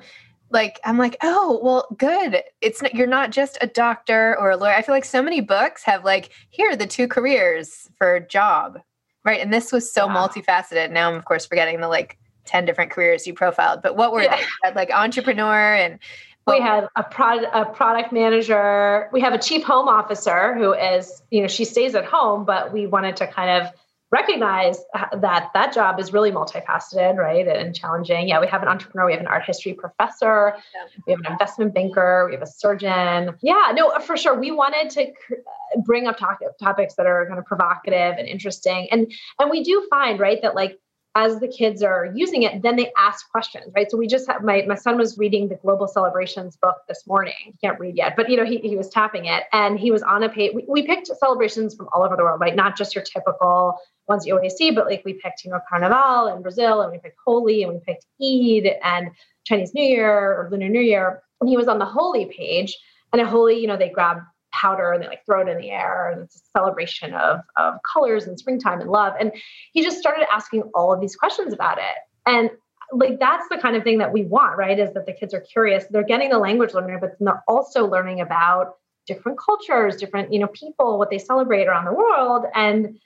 like 0.53 0.79
i'm 0.85 0.97
like 0.97 1.17
oh 1.21 1.59
well 1.61 1.87
good. 1.97 2.41
It's 2.61 2.81
not, 2.81 2.93
you're 2.93 3.07
not 3.07 3.31
just 3.31 3.57
a 3.59 3.67
doctor 3.67 4.37
or 4.39 4.51
a 4.51 4.57
lawyer. 4.57 4.73
I 4.73 4.81
feel 4.81 4.95
like 4.95 5.03
so 5.03 5.21
many 5.21 5.41
books 5.41 5.83
have 5.83 6.05
like 6.05 6.29
here 6.49 6.69
are 6.71 6.75
the 6.75 6.87
two 6.87 7.07
careers 7.07 7.89
for 7.97 8.19
job 8.21 8.79
right? 9.25 9.39
And 9.39 9.53
this 9.53 9.71
was 9.71 9.91
so 9.91 10.05
wow. 10.05 10.27
multifaceted. 10.27 10.91
Now 10.91 11.09
i'm 11.09 11.15
of 11.15 11.25
course 11.25 11.45
forgetting 11.45 11.81
the 11.81 11.87
like 11.87 12.17
10 12.45 12.65
different 12.65 12.91
careers 12.91 13.25
you 13.25 13.33
profiled 13.33 13.81
but 13.81 13.95
what 13.97 14.13
were 14.13 14.21
yeah. 14.21 14.39
they? 14.63 14.73
Like 14.73 14.91
entrepreneur 14.91 15.75
and 15.75 15.99
we 16.45 16.59
have 16.59 16.89
a 16.97 17.03
product 17.03 17.49
a 17.53 17.65
product 17.65 18.11
manager. 18.11 19.09
We 19.13 19.21
have 19.21 19.33
a 19.33 19.37
chief 19.37 19.63
home 19.63 19.87
officer 19.87 20.53
who 20.55 20.73
is 20.73 21.21
you 21.31 21.41
know 21.41 21.47
she 21.47 21.65
stays 21.65 21.95
at 21.95 22.05
home 22.05 22.45
but 22.45 22.71
we 22.71 22.85
wanted 22.85 23.15
to 23.17 23.27
kind 23.27 23.65
of 23.65 23.73
recognize 24.13 24.77
uh, 24.93 25.17
that 25.17 25.49
that 25.55 25.73
job 25.73 25.99
is 25.99 26.13
really 26.13 26.31
multifaceted, 26.31 27.17
right, 27.17 27.47
and 27.47 27.75
challenging. 27.75 28.27
Yeah, 28.27 28.39
we 28.39 28.47
have 28.47 28.61
an 28.61 28.67
entrepreneur, 28.67 29.07
we 29.07 29.13
have 29.13 29.21
an 29.21 29.27
art 29.27 29.43
history 29.43 29.73
professor, 29.73 30.53
yeah. 30.55 30.85
we 31.07 31.13
have 31.13 31.19
an 31.21 31.31
investment 31.31 31.73
banker, 31.73 32.27
we 32.27 32.33
have 32.33 32.43
a 32.43 32.47
surgeon. 32.47 33.35
Yeah, 33.41 33.73
no, 33.75 33.89
uh, 33.89 33.99
for 33.99 34.15
sure. 34.15 34.39
We 34.39 34.51
wanted 34.51 34.91
to 34.91 35.01
uh, 35.07 35.81
bring 35.83 36.05
up 36.05 36.19
topics 36.59 36.93
that 36.93 37.07
are 37.07 37.25
kind 37.27 37.39
of 37.39 37.45
provocative 37.45 38.15
and 38.19 38.27
interesting, 38.27 38.87
and 38.91 39.11
and 39.39 39.49
we 39.49 39.63
do 39.63 39.85
find 39.89 40.19
right 40.19 40.39
that 40.43 40.53
like 40.53 40.79
as 41.15 41.39
the 41.39 41.47
kids 41.47 41.83
are 41.83 42.11
using 42.15 42.41
it, 42.41 42.63
then 42.63 42.75
they 42.75 42.91
ask 42.97 43.29
questions, 43.29 43.71
right? 43.75 43.89
So 43.89 43.97
we 43.97 44.07
just 44.07 44.27
have 44.27 44.43
my 44.43 44.63
my 44.67 44.75
son 44.75 44.97
was 44.97 45.17
reading 45.17 45.47
the 45.47 45.55
Global 45.55 45.87
Celebrations 45.87 46.57
book 46.57 46.77
this 46.87 47.05
morning. 47.05 47.35
He 47.43 47.53
can't 47.61 47.79
read 47.79 47.95
yet, 47.95 48.15
but 48.15 48.29
you 48.29 48.37
know, 48.37 48.45
he, 48.45 48.57
he 48.57 48.75
was 48.75 48.89
tapping 48.89 49.25
it 49.25 49.43
and 49.51 49.79
he 49.79 49.91
was 49.91 50.01
on 50.01 50.23
a 50.23 50.29
page. 50.29 50.53
We, 50.55 50.65
we 50.67 50.87
picked 50.87 51.07
celebrations 51.07 51.75
from 51.75 51.87
all 51.93 52.03
over 52.03 52.15
the 52.15 52.23
world, 52.23 52.39
right? 52.39 52.55
Not 52.55 52.75
just 52.75 52.95
your 52.95 53.03
typical 53.03 53.77
ones 54.07 54.25
you 54.25 54.35
always 54.35 54.55
see, 54.55 54.71
but 54.71 54.87
like 54.87 55.03
we 55.05 55.13
picked, 55.13 55.45
you 55.45 55.51
know, 55.51 55.59
Carnival 55.69 56.35
in 56.35 56.41
Brazil 56.41 56.81
and 56.81 56.91
we 56.91 56.97
picked 56.97 57.17
Holi 57.25 57.63
and 57.63 57.73
we 57.73 57.79
picked 57.79 58.05
Eid 58.21 58.75
and 58.83 59.11
Chinese 59.45 59.73
New 59.73 59.83
Year 59.83 60.09
or 60.09 60.49
Lunar 60.51 60.69
New 60.69 60.81
Year. 60.81 61.21
And 61.39 61.49
he 61.49 61.57
was 61.57 61.67
on 61.67 61.77
the 61.77 61.85
Holi 61.85 62.25
page. 62.25 62.77
And 63.11 63.21
at 63.21 63.27
Holi, 63.27 63.59
you 63.59 63.67
know, 63.67 63.77
they 63.77 63.89
grab 63.89 64.17
powder 64.53 64.91
and 64.91 65.03
they 65.03 65.07
like 65.07 65.25
throw 65.25 65.41
it 65.41 65.49
in 65.49 65.57
the 65.57 65.71
air 65.71 66.11
and 66.11 66.21
it's 66.21 66.35
a 66.35 66.57
celebration 66.57 67.13
of, 67.13 67.41
of 67.57 67.75
colors 67.91 68.25
and 68.25 68.39
springtime 68.39 68.79
and 68.79 68.89
love. 68.89 69.13
And 69.19 69.31
he 69.73 69.83
just 69.83 69.99
started 69.99 70.25
asking 70.31 70.63
all 70.73 70.93
of 70.93 71.01
these 71.01 71.15
questions 71.15 71.53
about 71.53 71.77
it. 71.77 71.95
And 72.25 72.49
like 72.91 73.19
that's 73.19 73.47
the 73.49 73.57
kind 73.57 73.75
of 73.75 73.83
thing 73.83 73.97
that 73.97 74.13
we 74.13 74.23
want 74.23 74.57
right 74.57 74.77
is 74.77 74.93
that 74.93 75.05
the 75.05 75.13
kids 75.13 75.33
are 75.33 75.41
curious. 75.41 75.85
They're 75.89 76.03
getting 76.03 76.29
the 76.29 76.37
language 76.37 76.73
learning 76.73 76.99
but 77.01 77.15
they're 77.19 77.43
also 77.47 77.87
learning 77.87 78.21
about 78.21 78.75
different 79.05 79.37
cultures 79.37 79.97
different 79.97 80.31
you 80.31 80.39
know 80.39 80.47
people 80.47 80.97
what 80.97 81.09
they 81.09 81.17
celebrate 81.17 81.65
around 81.65 81.85
the 81.85 81.93
world. 81.93 82.45
And 82.53 82.99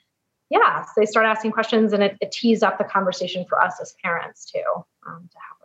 yeah 0.50 0.84
so 0.84 0.92
they 0.98 1.06
start 1.06 1.26
asking 1.26 1.52
questions 1.52 1.92
and 1.92 2.02
it, 2.02 2.16
it 2.20 2.30
tees 2.32 2.62
up 2.62 2.78
the 2.78 2.84
conversation 2.84 3.46
for 3.48 3.60
us 3.60 3.78
as 3.80 3.94
parents 4.02 4.44
too 4.44 4.64
um, 5.06 5.28
to 5.32 5.38
have 5.38 5.57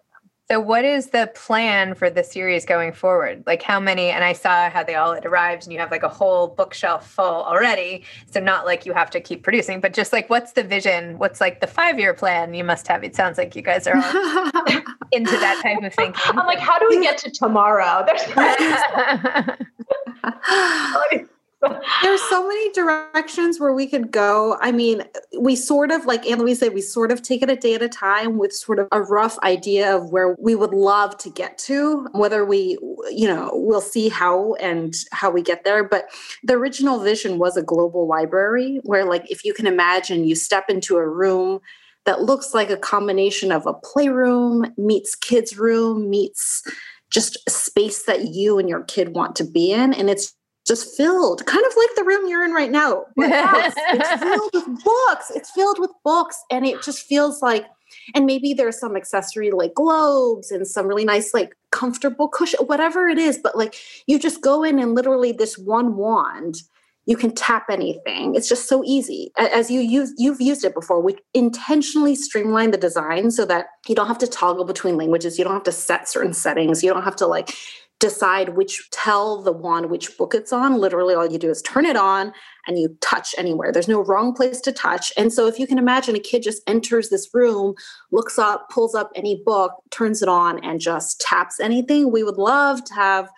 so, 0.53 0.59
what 0.59 0.85
is 0.85 1.07
the 1.07 1.31
plan 1.33 1.95
for 1.95 2.11
the 2.11 2.23
series 2.23 2.63
going 2.63 2.93
forward? 2.93 3.41
Like, 3.47 3.63
how 3.63 3.79
many? 3.79 4.11
And 4.11 4.23
I 4.23 4.33
saw 4.33 4.69
how 4.69 4.83
they 4.83 4.93
all 4.93 5.15
had 5.15 5.25
arrived, 5.25 5.63
and 5.63 5.73
you 5.73 5.79
have 5.79 5.89
like 5.89 6.03
a 6.03 6.09
whole 6.09 6.47
bookshelf 6.47 7.09
full 7.09 7.23
already. 7.25 8.03
So, 8.29 8.39
not 8.39 8.63
like 8.63 8.85
you 8.85 8.93
have 8.93 9.09
to 9.09 9.19
keep 9.19 9.41
producing, 9.41 9.81
but 9.81 9.93
just 9.93 10.13
like, 10.13 10.29
what's 10.29 10.51
the 10.51 10.61
vision? 10.61 11.17
What's 11.17 11.41
like 11.41 11.59
the 11.59 11.65
five 11.65 11.97
year 11.97 12.13
plan 12.13 12.53
you 12.53 12.63
must 12.63 12.87
have? 12.87 13.03
It 13.03 13.15
sounds 13.15 13.39
like 13.39 13.55
you 13.55 13.63
guys 13.63 13.87
are 13.87 13.95
all 13.95 14.03
into 15.11 15.31
that 15.31 15.59
type 15.63 15.81
of 15.81 15.91
thinking. 15.95 16.21
I'm 16.25 16.45
like, 16.45 16.59
how 16.59 16.77
do 16.77 16.87
we 16.87 17.01
get 17.01 17.17
to 17.17 17.31
tomorrow? 17.31 18.05
There's 22.03 22.21
so 22.23 22.45
many 22.45 22.69
directions 22.73 23.61
where 23.61 23.73
we 23.73 23.87
could 23.87 24.11
go. 24.11 24.57
I 24.59 24.73
mean, 24.73 25.03
we 25.39 25.55
sort 25.55 25.89
of, 25.89 26.05
like 26.05 26.29
Anne 26.29 26.39
Louise 26.39 26.59
said, 26.59 26.73
we 26.73 26.81
sort 26.81 27.13
of 27.13 27.21
take 27.21 27.41
it 27.41 27.49
a 27.49 27.55
day 27.55 27.75
at 27.75 27.81
a 27.81 27.87
time 27.87 28.37
with 28.37 28.53
sort 28.53 28.77
of 28.77 28.89
a 28.91 29.01
rough 29.01 29.39
idea 29.39 29.95
of 29.95 30.11
where 30.11 30.35
we 30.37 30.53
would 30.53 30.73
love 30.73 31.17
to 31.19 31.29
get 31.29 31.57
to, 31.59 32.05
whether 32.11 32.43
we, 32.43 32.77
you 33.09 33.25
know, 33.25 33.51
we'll 33.53 33.81
see 33.81 34.09
how 34.09 34.53
and 34.55 34.93
how 35.13 35.31
we 35.31 35.41
get 35.41 35.63
there. 35.63 35.83
But 35.83 36.09
the 36.43 36.53
original 36.53 36.99
vision 36.99 37.39
was 37.39 37.55
a 37.55 37.63
global 37.63 38.05
library 38.05 38.81
where, 38.83 39.05
like, 39.05 39.31
if 39.31 39.45
you 39.45 39.53
can 39.53 39.65
imagine, 39.65 40.25
you 40.25 40.35
step 40.35 40.65
into 40.69 40.97
a 40.97 41.07
room 41.07 41.61
that 42.05 42.21
looks 42.21 42.53
like 42.53 42.69
a 42.69 42.75
combination 42.75 43.49
of 43.49 43.65
a 43.65 43.73
playroom 43.73 44.65
meets 44.77 45.15
kids' 45.15 45.57
room 45.57 46.09
meets 46.09 46.63
just 47.09 47.37
a 47.47 47.49
space 47.49 48.03
that 48.03 48.33
you 48.33 48.59
and 48.59 48.67
your 48.67 48.83
kid 48.83 49.15
want 49.15 49.37
to 49.37 49.45
be 49.45 49.71
in. 49.71 49.93
And 49.93 50.09
it's 50.09 50.35
just 50.65 50.95
filled, 50.95 51.45
kind 51.45 51.65
of 51.65 51.73
like 51.75 51.89
the 51.95 52.03
room 52.03 52.27
you're 52.27 52.43
in 52.43 52.51
right 52.51 52.71
now. 52.71 53.05
it's 53.17 54.23
filled 54.23 54.51
with 54.53 54.83
books. 54.83 55.31
It's 55.35 55.51
filled 55.51 55.79
with 55.79 55.91
books. 56.03 56.41
And 56.49 56.65
it 56.65 56.81
just 56.81 57.05
feels 57.05 57.41
like, 57.41 57.65
and 58.15 58.25
maybe 58.25 58.53
there's 58.53 58.79
some 58.79 58.95
accessory 58.95 59.51
like 59.51 59.73
globes 59.73 60.51
and 60.51 60.65
some 60.65 60.87
really 60.87 61.05
nice, 61.05 61.33
like 61.33 61.55
comfortable 61.71 62.27
cushion, 62.27 62.61
whatever 62.65 63.07
it 63.07 63.17
is. 63.17 63.37
But 63.37 63.57
like 63.57 63.75
you 64.07 64.17
just 64.17 64.41
go 64.41 64.63
in 64.63 64.79
and 64.79 64.95
literally 64.95 65.31
this 65.31 65.57
one 65.57 65.97
wand, 65.97 66.55
you 67.05 67.17
can 67.17 67.35
tap 67.35 67.65
anything. 67.69 68.33
It's 68.33 68.47
just 68.47 68.69
so 68.69 68.81
easy. 68.85 69.31
As 69.37 69.69
you 69.69 69.81
use, 69.81 70.13
you've 70.17 70.39
used 70.39 70.63
it 70.63 70.73
before. 70.73 71.01
We 71.01 71.17
intentionally 71.33 72.15
streamline 72.15 72.71
the 72.71 72.77
design 72.77 73.31
so 73.31 73.45
that 73.45 73.65
you 73.87 73.95
don't 73.95 74.07
have 74.07 74.19
to 74.19 74.27
toggle 74.27 74.63
between 74.63 74.95
languages. 74.95 75.37
You 75.37 75.43
don't 75.43 75.53
have 75.53 75.63
to 75.63 75.73
set 75.73 76.07
certain 76.07 76.33
settings. 76.33 76.81
You 76.81 76.93
don't 76.93 77.03
have 77.03 77.17
to 77.17 77.27
like 77.27 77.53
decide 78.03 78.49
which 78.49 78.89
tell 78.91 79.41
the 79.41 79.53
wand 79.53 79.89
which 79.89 80.17
book 80.17 80.35
it's 80.35 80.51
on. 80.51 80.77
Literally 80.77 81.15
all 81.15 81.25
you 81.25 81.37
do 81.37 81.49
is 81.49 81.61
turn 81.61 81.85
it 81.85 81.95
on 81.95 82.33
and 82.67 82.77
you 82.77 82.97
touch 82.99 83.33
anywhere. 83.37 83.71
There's 83.71 83.87
no 83.87 84.03
wrong 84.03 84.33
place 84.33 84.59
to 84.61 84.73
touch. 84.73 85.13
And 85.15 85.31
so 85.31 85.47
if 85.47 85.57
you 85.57 85.65
can 85.65 85.77
imagine 85.77 86.13
a 86.13 86.19
kid 86.19 86.43
just 86.43 86.61
enters 86.67 87.07
this 87.07 87.29
room 87.33 87.75
looks 88.11 88.37
up 88.37 88.69
pulls 88.69 88.93
up 88.93 89.09
any 89.15 89.41
book 89.45 89.71
turns 89.89 90.21
it 90.21 90.27
on 90.27 90.61
and 90.65 90.81
just 90.81 91.21
taps 91.21 91.61
anything 91.61 92.11
we 92.11 92.23
would 92.23 92.35
love 92.37 92.83
to 92.83 92.93
have 92.93 93.29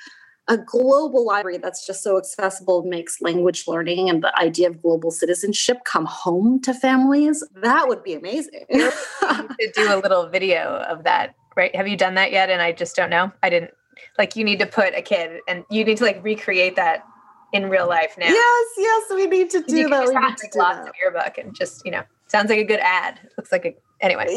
a 0.47 0.57
global 0.57 1.25
library 1.25 1.59
that's 1.59 1.85
just 1.85 2.01
so 2.01 2.17
accessible 2.17 2.83
makes 2.83 3.21
language 3.21 3.67
learning 3.67 4.09
and 4.09 4.23
the 4.23 4.35
idea 4.39 4.67
of 4.67 4.81
global 4.81 5.11
citizenship 5.11 5.77
come 5.85 6.05
home 6.05 6.59
to 6.61 6.73
families. 6.73 7.43
That 7.61 7.87
would 7.87 8.03
be 8.03 8.15
amazing. 8.15 8.65
To 8.69 9.71
do 9.75 9.95
a 9.95 10.01
little 10.01 10.27
video 10.27 10.83
of 10.89 11.03
that 11.03 11.35
right? 11.55 11.75
Have 11.75 11.87
you 11.87 11.97
done 11.97 12.15
that 12.15 12.31
yet? 12.31 12.49
And 12.49 12.61
i 12.61 12.71
just 12.71 12.95
don't 12.95 13.09
know. 13.09 13.31
I 13.41 13.49
didn't 13.49 13.71
like 14.17 14.35
you 14.35 14.43
need 14.43 14.59
to 14.59 14.65
put 14.65 14.93
a 14.95 15.01
kid 15.01 15.41
and 15.47 15.63
you 15.69 15.83
need 15.83 15.97
to 15.97 16.03
like 16.03 16.23
recreate 16.23 16.75
that 16.75 17.05
in 17.53 17.69
real 17.69 17.87
life 17.87 18.15
now. 18.17 18.27
Yes, 18.27 18.67
yes, 18.77 19.03
we 19.13 19.27
need 19.27 19.49
to 19.51 19.61
do 19.63 19.87
that. 19.89 20.01
Just 20.01 20.13
have, 20.13 20.23
like, 20.23 20.55
lots 20.55 20.77
that. 20.79 20.89
of 20.89 20.95
your 21.01 21.11
book 21.11 21.37
and 21.37 21.55
just, 21.55 21.85
you 21.85 21.91
know, 21.91 22.03
sounds 22.27 22.49
like 22.49 22.59
a 22.59 22.63
good 22.63 22.79
ad. 22.81 23.19
looks 23.37 23.51
like 23.51 23.65
a 23.65 23.75
anyway. 24.01 24.27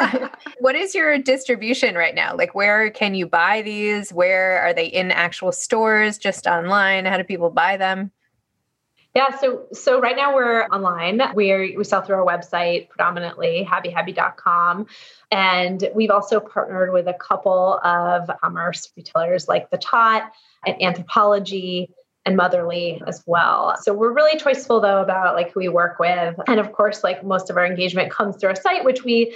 what 0.60 0.74
is 0.74 0.94
your 0.94 1.18
distribution 1.18 1.94
right 1.94 2.14
now? 2.14 2.36
Like 2.36 2.54
where 2.54 2.90
can 2.90 3.14
you 3.14 3.26
buy 3.26 3.62
these? 3.62 4.12
Where 4.12 4.60
are 4.60 4.72
they 4.72 4.86
in 4.86 5.10
actual 5.10 5.52
stores, 5.52 6.18
just 6.18 6.46
online? 6.46 7.04
How 7.04 7.16
do 7.16 7.24
people 7.24 7.50
buy 7.50 7.76
them? 7.76 8.10
Yeah, 9.14 9.36
so 9.38 9.66
so 9.72 10.00
right 10.00 10.16
now 10.16 10.34
we're 10.34 10.64
online. 10.66 11.20
We 11.34 11.76
we 11.76 11.84
sell 11.84 12.02
through 12.02 12.16
our 12.16 12.26
website 12.26 12.88
predominantly, 12.88 13.66
habbihabbi.com. 13.68 14.86
And 15.30 15.88
we've 15.94 16.10
also 16.10 16.40
partnered 16.40 16.92
with 16.92 17.08
a 17.08 17.14
couple 17.14 17.80
of 17.82 18.30
commerce 18.40 18.92
retailers 18.96 19.48
like 19.48 19.70
The 19.70 19.78
Tot 19.78 20.30
and 20.66 20.76
Anthropologie 20.80 21.88
and 22.26 22.36
Motherly 22.36 23.02
as 23.06 23.24
well. 23.26 23.74
So 23.80 23.94
we're 23.94 24.12
really 24.12 24.38
choiceful 24.38 24.82
though 24.82 25.00
about 25.00 25.34
like 25.34 25.52
who 25.52 25.60
we 25.60 25.68
work 25.68 25.98
with. 25.98 26.36
And 26.46 26.60
of 26.60 26.72
course, 26.72 27.02
like 27.02 27.24
most 27.24 27.48
of 27.48 27.56
our 27.56 27.64
engagement 27.64 28.10
comes 28.12 28.36
through 28.36 28.50
our 28.50 28.56
site, 28.56 28.84
which 28.84 29.02
we, 29.02 29.34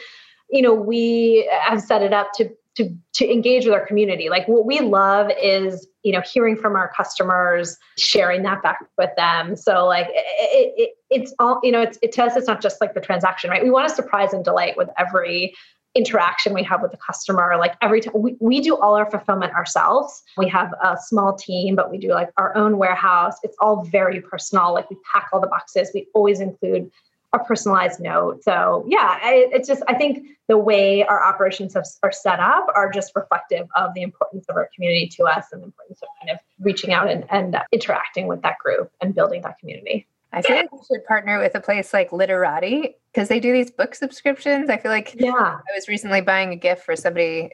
you 0.51 0.61
know, 0.61 0.75
we 0.75 1.51
have 1.63 1.81
set 1.81 2.03
it 2.03 2.13
up 2.13 2.33
to 2.35 2.51
to 2.77 2.95
to 3.15 3.31
engage 3.31 3.65
with 3.65 3.75
our 3.75 3.87
community. 3.87 4.29
Like 4.29 4.47
what 4.49 4.65
we 4.65 4.81
love 4.81 5.31
is 5.43 5.87
you 6.03 6.13
know 6.13 6.23
hearing 6.23 6.57
from 6.57 6.75
our 6.75 6.91
customers 6.97 7.77
sharing 7.99 8.43
that 8.43 8.63
back 8.63 8.79
with 8.99 9.11
them. 9.17 9.57
So 9.57 9.87
like 9.87 10.09
it, 10.11 10.75
it, 10.77 10.91
it's 11.11 11.35
all 11.39 11.61
you 11.63 11.73
know 11.73 11.83
it's 11.83 11.99
it 12.03 12.13
to 12.13 12.25
us 12.25 12.37
it's 12.37 12.47
not 12.47 12.63
just 12.63 12.81
like 12.81 12.95
the 12.95 13.01
transaction 13.01 13.51
right? 13.51 13.63
We 13.63 13.71
want 13.71 13.89
to 13.89 13.95
surprise 13.95 14.33
and 14.33 14.45
delight 14.45 14.77
with 14.77 14.89
every 14.99 15.55
interaction 15.95 16.55
we 16.55 16.63
have 16.63 16.81
with 16.81 16.91
the 16.91 16.97
customer. 16.97 17.57
Like 17.59 17.75
every 17.83 18.01
time 18.01 18.15
we, 18.17 18.35
we 18.41 18.61
do 18.61 18.75
all 18.79 18.95
our 18.95 19.11
fulfillment 19.11 19.53
ourselves. 19.53 20.23
We 20.39 20.49
have 20.49 20.73
a 20.83 20.97
small 20.99 21.35
team 21.35 21.77
but 21.77 21.91
we 21.91 21.99
do 21.99 22.09
like 22.09 22.31
our 22.39 22.57
own 22.57 22.79
warehouse. 22.79 23.35
It's 23.43 23.57
all 23.61 23.85
very 23.85 24.21
personal. 24.23 24.73
Like 24.73 24.89
we 24.89 24.97
pack 25.13 25.29
all 25.33 25.41
the 25.41 25.47
boxes. 25.47 25.91
We 25.93 26.07
always 26.15 26.41
include 26.41 26.91
a 27.33 27.39
personalized 27.39 28.01
note. 28.01 28.43
So 28.45 28.85
yeah, 28.87 29.19
I, 29.23 29.49
it's 29.53 29.67
just 29.67 29.83
I 29.89 29.95
think 29.95 30.27
the 30.49 30.59
way 30.59 31.05
our 31.05 31.23
operations 31.25 31.75
have, 31.75 31.87
are 32.03 32.13
set 32.13 32.41
up 32.41 32.67
are 32.75 32.91
just 32.91 33.13
reflective 33.15 33.67
of 33.77 33.95
the 33.95 34.03
importance 34.03 34.45
of 34.49 34.57
our 34.57 34.69
community 34.75 35.09
to 35.17 35.25
us 35.25 35.47
and 35.53 35.63
the 35.63 35.67
importance 35.67 36.01
of 36.03 36.09
kind 36.21 36.31
of 36.31 36.39
reaching 36.61 36.93
out 36.93 37.11
and, 37.11 37.25
and 37.31 37.57
interacting 37.73 38.27
with 38.27 38.43
that 38.43 38.59
group 38.59 38.91
and 39.01 39.15
building 39.15 39.43
that 39.43 39.59
community. 39.59 40.07
I 40.35 40.41
feel 40.41 40.57
like 40.57 40.73
we 40.73 40.79
should 40.91 41.05
partner 41.07 41.39
with 41.39 41.55
a 41.55 41.61
place 41.61 41.93
like 41.93 42.11
Literati 42.11 42.97
because 43.13 43.29
they 43.29 43.39
do 43.39 43.53
these 43.53 43.71
book 43.71 43.95
subscriptions. 43.95 44.71
I 44.71 44.79
feel 44.79 44.91
like 44.91 45.15
yeah. 45.19 45.31
I 45.33 45.75
was 45.75 45.89
recently 45.89 46.23
buying 46.23 46.53
a 46.53 46.57
gift 46.57 46.85
for 46.85 46.97
somebody, 46.97 47.51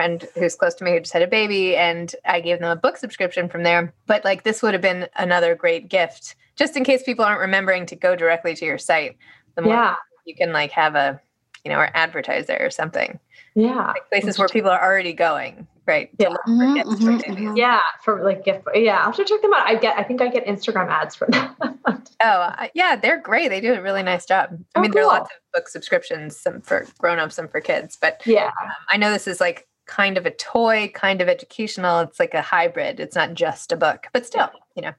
friend 0.00 0.26
who's 0.34 0.54
close 0.54 0.74
to 0.76 0.84
me 0.84 0.92
who 0.92 1.00
just 1.00 1.12
had 1.12 1.20
a 1.20 1.26
baby, 1.26 1.76
and 1.76 2.16
I 2.24 2.40
gave 2.40 2.58
them 2.58 2.70
a 2.70 2.76
book 2.76 2.96
subscription 2.96 3.50
from 3.50 3.64
there. 3.64 3.92
But 4.06 4.24
like 4.24 4.44
this 4.44 4.62
would 4.62 4.72
have 4.72 4.80
been 4.80 5.08
another 5.16 5.54
great 5.54 5.90
gift 5.90 6.36
just 6.56 6.74
in 6.74 6.84
case 6.84 7.02
people 7.02 7.22
aren't 7.22 7.40
remembering 7.40 7.84
to 7.86 7.96
go 7.96 8.16
directly 8.16 8.54
to 8.54 8.64
your 8.64 8.78
site. 8.78 9.18
The 9.56 9.62
more 9.62 9.74
yeah. 9.74 9.94
you 10.24 10.34
can 10.34 10.54
like 10.54 10.70
have 10.70 10.94
a, 10.94 11.20
you 11.64 11.70
know, 11.70 11.76
or 11.76 11.90
advertise 11.94 12.46
there 12.46 12.64
or 12.64 12.70
something. 12.70 13.18
Yeah. 13.54 13.88
Like 13.88 14.08
places 14.08 14.38
where 14.38 14.48
people 14.48 14.70
are 14.70 14.82
already 14.82 15.12
going, 15.12 15.66
right? 15.86 16.08
Yeah. 16.18 16.28
Mm-hmm, 16.48 16.88
mm-hmm, 16.88 17.32
mm-hmm. 17.32 17.56
Yeah. 17.56 17.80
For 18.02 18.24
like 18.24 18.44
gift. 18.44 18.66
Yeah. 18.74 18.98
I'll 18.98 19.06
have 19.06 19.16
to 19.16 19.24
check 19.24 19.42
them 19.42 19.52
out. 19.52 19.66
I 19.66 19.74
get, 19.74 19.98
I 19.98 20.02
think 20.02 20.22
I 20.22 20.28
get 20.28 20.46
Instagram 20.46 20.88
ads 20.88 21.14
for 21.14 21.26
them. 21.26 21.56
oh 22.22 22.50
yeah. 22.74 22.96
They're 22.96 23.20
great. 23.20 23.48
They 23.48 23.60
do 23.60 23.74
a 23.74 23.82
really 23.82 24.02
nice 24.02 24.24
job. 24.24 24.50
I 24.74 24.78
oh, 24.78 24.82
mean, 24.82 24.92
cool. 24.92 25.02
there 25.02 25.04
are 25.04 25.18
lots 25.18 25.30
of 25.30 25.52
book 25.52 25.68
subscriptions, 25.68 26.38
some 26.38 26.60
for 26.62 26.86
grown-ups, 26.98 27.34
some 27.34 27.48
for 27.48 27.60
kids, 27.60 27.98
but 28.00 28.22
yeah, 28.24 28.46
um, 28.46 28.70
I 28.88 28.96
know 28.96 29.10
this 29.12 29.26
is 29.26 29.40
like 29.40 29.66
kind 29.90 30.16
of 30.16 30.24
a 30.24 30.30
toy, 30.30 30.90
kind 30.94 31.20
of 31.20 31.28
educational. 31.28 32.00
It's 32.00 32.20
like 32.20 32.32
a 32.32 32.40
hybrid. 32.40 33.00
It's 33.00 33.16
not 33.16 33.34
just 33.34 33.72
a 33.72 33.76
book, 33.76 34.06
but 34.12 34.24
still, 34.24 34.48
you 34.76 34.82
know, 34.82 34.92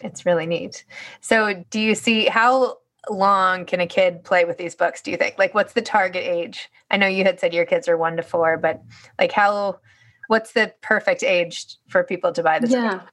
it's 0.00 0.26
really 0.26 0.46
neat. 0.46 0.84
So, 1.20 1.64
do 1.70 1.80
you 1.80 1.94
see 1.94 2.26
how 2.26 2.78
long 3.08 3.64
can 3.64 3.80
a 3.80 3.86
kid 3.86 4.24
play 4.24 4.44
with 4.44 4.58
these 4.58 4.74
books, 4.74 5.00
do 5.00 5.10
you 5.10 5.16
think? 5.16 5.38
Like, 5.38 5.54
what's 5.54 5.72
the 5.72 5.82
target 5.82 6.24
age? 6.24 6.70
I 6.90 6.96
know 6.96 7.06
you 7.06 7.24
had 7.24 7.40
said 7.40 7.54
your 7.54 7.64
kids 7.64 7.88
are 7.88 7.96
one 7.96 8.16
to 8.16 8.22
four, 8.22 8.58
but 8.58 8.82
like, 9.18 9.32
how, 9.32 9.78
what's 10.26 10.52
the 10.52 10.74
perfect 10.82 11.22
age 11.22 11.76
for 11.88 12.02
people 12.02 12.32
to 12.32 12.42
buy 12.42 12.58
this? 12.58 12.70
Yeah. 12.70 12.96
Book? 12.96 13.08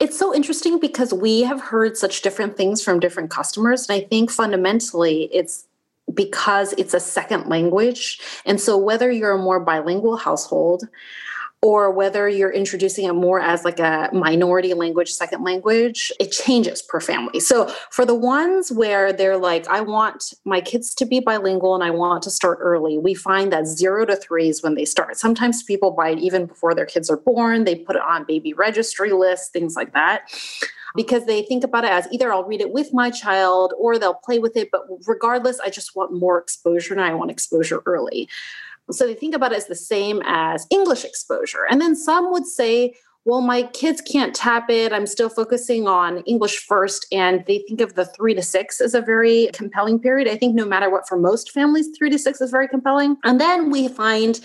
It's 0.00 0.18
so 0.18 0.34
interesting 0.34 0.80
because 0.80 1.14
we 1.14 1.42
have 1.42 1.60
heard 1.60 1.96
such 1.96 2.22
different 2.22 2.56
things 2.56 2.82
from 2.82 2.98
different 2.98 3.30
customers. 3.30 3.88
And 3.88 4.02
I 4.02 4.06
think 4.06 4.30
fundamentally 4.30 5.28
it's 5.32 5.66
because 6.12 6.72
it's 6.74 6.94
a 6.94 7.00
second 7.00 7.48
language. 7.48 8.20
And 8.44 8.60
so, 8.60 8.76
whether 8.76 9.10
you're 9.10 9.32
a 9.32 9.38
more 9.38 9.60
bilingual 9.60 10.16
household, 10.16 10.84
or 11.62 11.92
whether 11.92 12.28
you're 12.28 12.50
introducing 12.50 13.04
it 13.04 13.12
more 13.12 13.40
as 13.40 13.64
like 13.64 13.78
a 13.78 14.10
minority 14.12 14.74
language, 14.74 15.12
second 15.12 15.44
language, 15.44 16.10
it 16.18 16.32
changes 16.32 16.82
per 16.82 17.00
family. 17.00 17.38
So 17.38 17.72
for 17.90 18.04
the 18.04 18.16
ones 18.16 18.72
where 18.72 19.12
they're 19.12 19.38
like, 19.38 19.68
I 19.68 19.80
want 19.80 20.34
my 20.44 20.60
kids 20.60 20.92
to 20.96 21.06
be 21.06 21.20
bilingual 21.20 21.76
and 21.76 21.84
I 21.84 21.90
want 21.90 22.24
to 22.24 22.30
start 22.30 22.58
early, 22.60 22.98
we 22.98 23.14
find 23.14 23.52
that 23.52 23.66
zero 23.66 24.04
to 24.06 24.16
three 24.16 24.48
is 24.48 24.60
when 24.60 24.74
they 24.74 24.84
start. 24.84 25.16
Sometimes 25.16 25.62
people 25.62 25.92
buy 25.92 26.10
it 26.10 26.18
even 26.18 26.46
before 26.46 26.74
their 26.74 26.86
kids 26.86 27.08
are 27.08 27.16
born. 27.16 27.62
They 27.62 27.76
put 27.76 27.94
it 27.94 28.02
on 28.02 28.24
baby 28.24 28.52
registry 28.52 29.12
lists, 29.12 29.48
things 29.48 29.76
like 29.76 29.92
that 29.92 30.28
because 30.94 31.24
they 31.26 31.42
think 31.42 31.64
about 31.64 31.84
it 31.84 31.90
as 31.90 32.06
either 32.12 32.32
I'll 32.32 32.44
read 32.44 32.60
it 32.60 32.72
with 32.72 32.92
my 32.92 33.10
child 33.10 33.72
or 33.78 33.98
they'll 33.98 34.14
play 34.14 34.38
with 34.38 34.56
it. 34.56 34.68
But 34.70 34.82
regardless, 35.06 35.58
I 35.60 35.70
just 35.70 35.96
want 35.96 36.12
more 36.12 36.38
exposure 36.38 36.92
and 36.92 37.02
I 37.02 37.14
want 37.14 37.30
exposure 37.30 37.82
early. 37.86 38.28
So 38.90 39.06
they 39.06 39.14
think 39.14 39.34
about 39.34 39.52
it 39.52 39.56
as 39.56 39.66
the 39.66 39.74
same 39.74 40.22
as 40.24 40.66
English 40.70 41.04
exposure. 41.04 41.66
And 41.70 41.80
then 41.80 41.94
some 41.94 42.32
would 42.32 42.46
say, 42.46 42.94
well, 43.24 43.40
my 43.40 43.62
kids 43.62 44.00
can't 44.00 44.34
tap 44.34 44.68
it. 44.68 44.92
I'm 44.92 45.06
still 45.06 45.28
focusing 45.28 45.86
on 45.86 46.18
English 46.24 46.66
first. 46.66 47.06
And 47.12 47.44
they 47.46 47.64
think 47.68 47.80
of 47.80 47.94
the 47.94 48.04
three 48.04 48.34
to 48.34 48.42
six 48.42 48.80
as 48.80 48.94
a 48.94 49.00
very 49.00 49.48
compelling 49.52 50.00
period. 50.00 50.26
I 50.26 50.36
think 50.36 50.56
no 50.56 50.64
matter 50.64 50.90
what, 50.90 51.06
for 51.06 51.16
most 51.16 51.52
families, 51.52 51.88
three 51.96 52.10
to 52.10 52.18
six 52.18 52.40
is 52.40 52.50
very 52.50 52.66
compelling. 52.66 53.16
And 53.22 53.40
then 53.40 53.70
we 53.70 53.86
find 53.86 54.40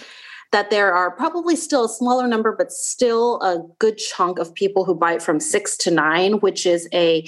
that 0.51 0.69
there 0.69 0.93
are 0.93 1.11
probably 1.11 1.55
still 1.55 1.85
a 1.85 1.89
smaller 1.89 2.27
number, 2.27 2.55
but 2.55 2.71
still 2.71 3.41
a 3.41 3.59
good 3.79 3.97
chunk 3.97 4.39
of 4.39 4.53
people 4.53 4.85
who 4.85 4.95
buy 4.95 5.13
it 5.13 5.21
from 5.23 5.39
six 5.39 5.75
to 5.77 5.91
nine, 5.91 6.33
which 6.33 6.65
is 6.65 6.87
a 6.93 7.27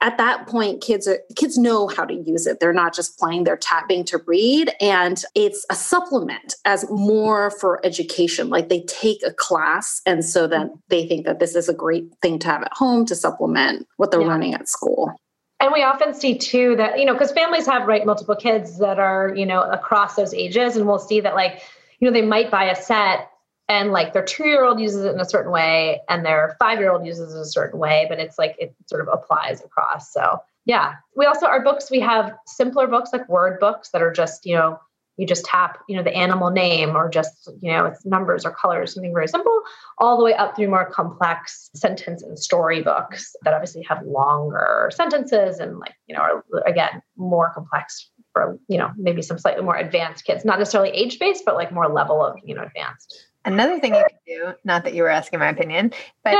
at 0.00 0.18
that 0.18 0.46
point 0.46 0.82
kids 0.82 1.08
are 1.08 1.18
kids 1.36 1.56
know 1.56 1.88
how 1.88 2.04
to 2.04 2.14
use 2.14 2.46
it. 2.46 2.60
They're 2.60 2.72
not 2.72 2.94
just 2.94 3.18
playing 3.18 3.44
they're 3.44 3.56
tapping 3.56 4.04
to 4.04 4.18
read. 4.26 4.72
And 4.80 5.22
it's 5.34 5.64
a 5.70 5.74
supplement 5.74 6.54
as 6.64 6.88
more 6.90 7.50
for 7.50 7.84
education. 7.84 8.50
Like 8.50 8.68
they 8.68 8.82
take 8.82 9.22
a 9.24 9.32
class 9.32 10.02
and 10.06 10.24
so 10.24 10.46
then 10.46 10.72
they 10.88 11.06
think 11.06 11.24
that 11.26 11.38
this 11.38 11.54
is 11.54 11.68
a 11.68 11.74
great 11.74 12.12
thing 12.22 12.38
to 12.40 12.48
have 12.48 12.62
at 12.62 12.72
home 12.72 13.06
to 13.06 13.14
supplement 13.14 13.86
what 13.96 14.10
they're 14.10 14.20
yeah. 14.20 14.28
learning 14.28 14.54
at 14.54 14.68
school. 14.68 15.12
And 15.58 15.72
we 15.72 15.82
often 15.82 16.12
see 16.12 16.36
too 16.36 16.76
that 16.76 16.98
you 16.98 17.06
know 17.06 17.14
because 17.14 17.32
families 17.32 17.66
have 17.66 17.86
right 17.86 18.04
multiple 18.04 18.36
kids 18.36 18.78
that 18.78 18.98
are 18.98 19.34
you 19.34 19.46
know 19.46 19.62
across 19.62 20.14
those 20.14 20.34
ages. 20.34 20.76
And 20.76 20.86
we'll 20.86 20.98
see 20.98 21.20
that 21.20 21.34
like 21.34 21.62
you 21.98 22.06
know 22.06 22.12
they 22.12 22.26
might 22.26 22.50
buy 22.50 22.64
a 22.64 22.76
set 22.76 23.30
and 23.68 23.92
like 23.92 24.12
their 24.12 24.24
two 24.24 24.46
year 24.46 24.64
old 24.64 24.80
uses 24.80 25.04
it 25.04 25.14
in 25.14 25.20
a 25.20 25.24
certain 25.24 25.52
way 25.52 26.00
and 26.08 26.24
their 26.24 26.56
five 26.58 26.78
year 26.78 26.90
old 26.90 27.04
uses 27.06 27.34
it 27.34 27.40
a 27.40 27.44
certain 27.44 27.78
way 27.78 28.06
but 28.08 28.18
it's 28.18 28.38
like 28.38 28.56
it 28.58 28.74
sort 28.86 29.00
of 29.00 29.08
applies 29.12 29.62
across. 29.62 30.12
So 30.12 30.40
yeah. 30.64 30.94
We 31.14 31.26
also 31.26 31.46
our 31.46 31.62
books 31.62 31.90
we 31.90 32.00
have 32.00 32.32
simpler 32.46 32.86
books 32.86 33.10
like 33.12 33.28
word 33.28 33.60
books 33.60 33.90
that 33.90 34.02
are 34.02 34.12
just 34.12 34.46
you 34.46 34.54
know 34.54 34.78
you 35.16 35.26
just 35.26 35.44
tap 35.44 35.78
you 35.88 35.96
know 35.96 36.02
the 36.02 36.14
animal 36.14 36.50
name 36.50 36.94
or 36.94 37.08
just 37.08 37.50
you 37.60 37.72
know 37.72 37.86
it's 37.86 38.04
numbers 38.04 38.44
or 38.44 38.50
colors 38.50 38.94
something 38.94 39.14
very 39.14 39.28
simple 39.28 39.62
all 39.98 40.16
the 40.18 40.24
way 40.24 40.34
up 40.34 40.54
through 40.54 40.68
more 40.68 40.84
complex 40.90 41.70
sentence 41.74 42.22
and 42.22 42.38
story 42.38 42.82
books 42.82 43.34
that 43.42 43.54
obviously 43.54 43.82
have 43.82 44.02
longer 44.04 44.90
sentences 44.94 45.58
and 45.58 45.78
like 45.78 45.94
you 46.06 46.14
know 46.14 46.20
are 46.20 46.44
again 46.66 47.02
more 47.16 47.50
complex 47.54 48.10
for 48.32 48.58
you 48.68 48.76
know 48.76 48.90
maybe 48.96 49.22
some 49.22 49.38
slightly 49.38 49.62
more 49.62 49.76
advanced 49.76 50.26
kids. 50.26 50.44
Not 50.44 50.58
necessarily 50.58 50.90
age 50.90 51.18
based 51.18 51.44
but 51.46 51.54
like 51.54 51.72
more 51.72 51.88
level 51.88 52.24
of 52.24 52.36
you 52.44 52.54
know 52.54 52.62
advanced 52.62 53.26
Another 53.46 53.80
thing 53.80 53.94
you 53.94 54.04
can 54.08 54.18
do, 54.26 54.54
not 54.64 54.84
that 54.84 54.92
you 54.92 55.02
were 55.02 55.08
asking 55.08 55.38
my 55.38 55.48
opinion, 55.48 55.92
but 56.22 56.36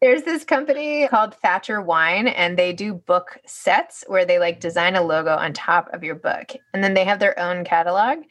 there's 0.00 0.22
this 0.22 0.42
company 0.42 1.06
called 1.06 1.34
Thatcher 1.36 1.80
Wine, 1.80 2.26
and 2.26 2.58
they 2.58 2.72
do 2.72 2.94
book 2.94 3.38
sets 3.46 4.02
where 4.08 4.24
they 4.24 4.40
like 4.40 4.58
design 4.58 4.96
a 4.96 5.02
logo 5.02 5.36
on 5.36 5.52
top 5.52 5.88
of 5.92 6.02
your 6.02 6.16
book. 6.16 6.52
And 6.74 6.82
then 6.82 6.94
they 6.94 7.04
have 7.04 7.20
their 7.20 7.38
own 7.38 7.64
catalog. 7.64 8.24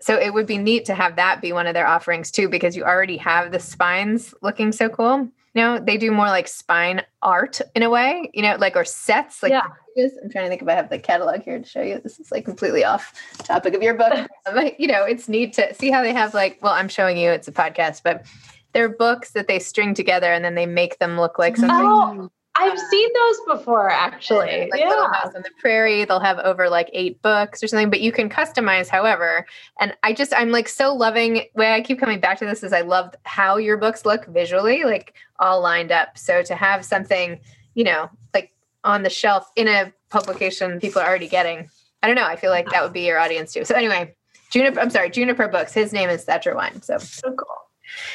So 0.00 0.18
it 0.18 0.34
would 0.34 0.46
be 0.48 0.58
neat 0.58 0.86
to 0.86 0.94
have 0.94 1.14
that 1.16 1.40
be 1.40 1.52
one 1.52 1.68
of 1.68 1.74
their 1.74 1.86
offerings 1.86 2.32
too, 2.32 2.48
because 2.48 2.74
you 2.74 2.82
already 2.82 3.18
have 3.18 3.52
the 3.52 3.60
spines 3.60 4.34
looking 4.42 4.72
so 4.72 4.88
cool. 4.88 5.28
You 5.54 5.62
know, 5.62 5.78
they 5.78 5.98
do 5.98 6.10
more 6.10 6.26
like 6.26 6.48
spine 6.48 7.02
art 7.20 7.60
in 7.74 7.82
a 7.82 7.90
way, 7.90 8.30
you 8.32 8.42
know, 8.42 8.56
like 8.56 8.74
or 8.74 8.84
sets. 8.84 9.42
Like 9.42 9.50
yeah. 9.50 9.66
I'm 9.96 10.30
trying 10.30 10.44
to 10.44 10.48
think 10.48 10.62
if 10.62 10.68
I 10.68 10.72
have 10.72 10.88
the 10.88 10.98
catalog 10.98 11.42
here 11.42 11.58
to 11.58 11.64
show 11.64 11.82
you. 11.82 12.00
This 12.02 12.18
is 12.18 12.32
like 12.32 12.44
completely 12.44 12.84
off 12.84 13.12
topic 13.38 13.74
of 13.74 13.82
your 13.82 13.94
book. 13.94 14.28
but 14.44 14.80
you 14.80 14.86
know, 14.86 15.04
it's 15.04 15.28
neat 15.28 15.52
to 15.54 15.74
see 15.74 15.90
how 15.90 16.02
they 16.02 16.14
have 16.14 16.32
like, 16.32 16.58
well, 16.62 16.72
I'm 16.72 16.88
showing 16.88 17.18
you 17.18 17.30
it's 17.30 17.48
a 17.48 17.52
podcast, 17.52 18.02
but 18.02 18.24
they're 18.72 18.88
books 18.88 19.32
that 19.32 19.48
they 19.48 19.58
string 19.58 19.92
together 19.92 20.32
and 20.32 20.44
then 20.44 20.54
they 20.54 20.66
make 20.66 20.98
them 20.98 21.20
look 21.20 21.38
like 21.38 21.56
something. 21.56 21.76
Oh, 21.78 22.30
I've 22.62 22.78
seen 22.78 23.08
those 23.14 23.58
before, 23.58 23.90
actually. 23.90 24.68
Like 24.70 24.80
yeah. 24.80 24.88
Little 24.88 25.08
House 25.08 25.34
on 25.34 25.42
the 25.42 25.50
Prairie, 25.60 26.04
they'll 26.04 26.20
have 26.20 26.38
over 26.38 26.68
like 26.68 26.88
eight 26.92 27.20
books 27.22 27.62
or 27.62 27.66
something, 27.66 27.90
but 27.90 28.00
you 28.00 28.12
can 28.12 28.28
customize 28.28 28.88
however. 28.88 29.46
And 29.80 29.94
I 30.02 30.12
just, 30.12 30.32
I'm 30.36 30.50
like 30.50 30.68
so 30.68 30.94
loving. 30.94 31.42
Way 31.54 31.72
I 31.72 31.80
keep 31.80 31.98
coming 31.98 32.20
back 32.20 32.38
to 32.38 32.46
this 32.46 32.62
is 32.62 32.72
I 32.72 32.82
love 32.82 33.14
how 33.24 33.56
your 33.56 33.76
books 33.76 34.04
look 34.04 34.26
visually, 34.26 34.84
like 34.84 35.14
all 35.38 35.60
lined 35.60 35.92
up. 35.92 36.16
So 36.16 36.42
to 36.42 36.54
have 36.54 36.84
something, 36.84 37.40
you 37.74 37.84
know, 37.84 38.08
like 38.34 38.52
on 38.84 39.02
the 39.02 39.10
shelf 39.10 39.50
in 39.56 39.68
a 39.68 39.92
publication 40.10 40.78
people 40.80 41.02
are 41.02 41.08
already 41.08 41.28
getting, 41.28 41.68
I 42.02 42.06
don't 42.06 42.16
know. 42.16 42.26
I 42.26 42.36
feel 42.36 42.50
like 42.50 42.70
that 42.70 42.82
would 42.82 42.92
be 42.92 43.06
your 43.06 43.18
audience 43.18 43.52
too. 43.52 43.64
So 43.64 43.74
anyway, 43.74 44.14
Juniper, 44.50 44.80
I'm 44.80 44.90
sorry, 44.90 45.10
Juniper 45.10 45.48
Books. 45.48 45.72
His 45.72 45.92
name 45.92 46.10
is 46.10 46.24
Thatcher 46.24 46.54
Wine. 46.54 46.82
So, 46.82 46.98
so 46.98 47.32
cool. 47.32 47.56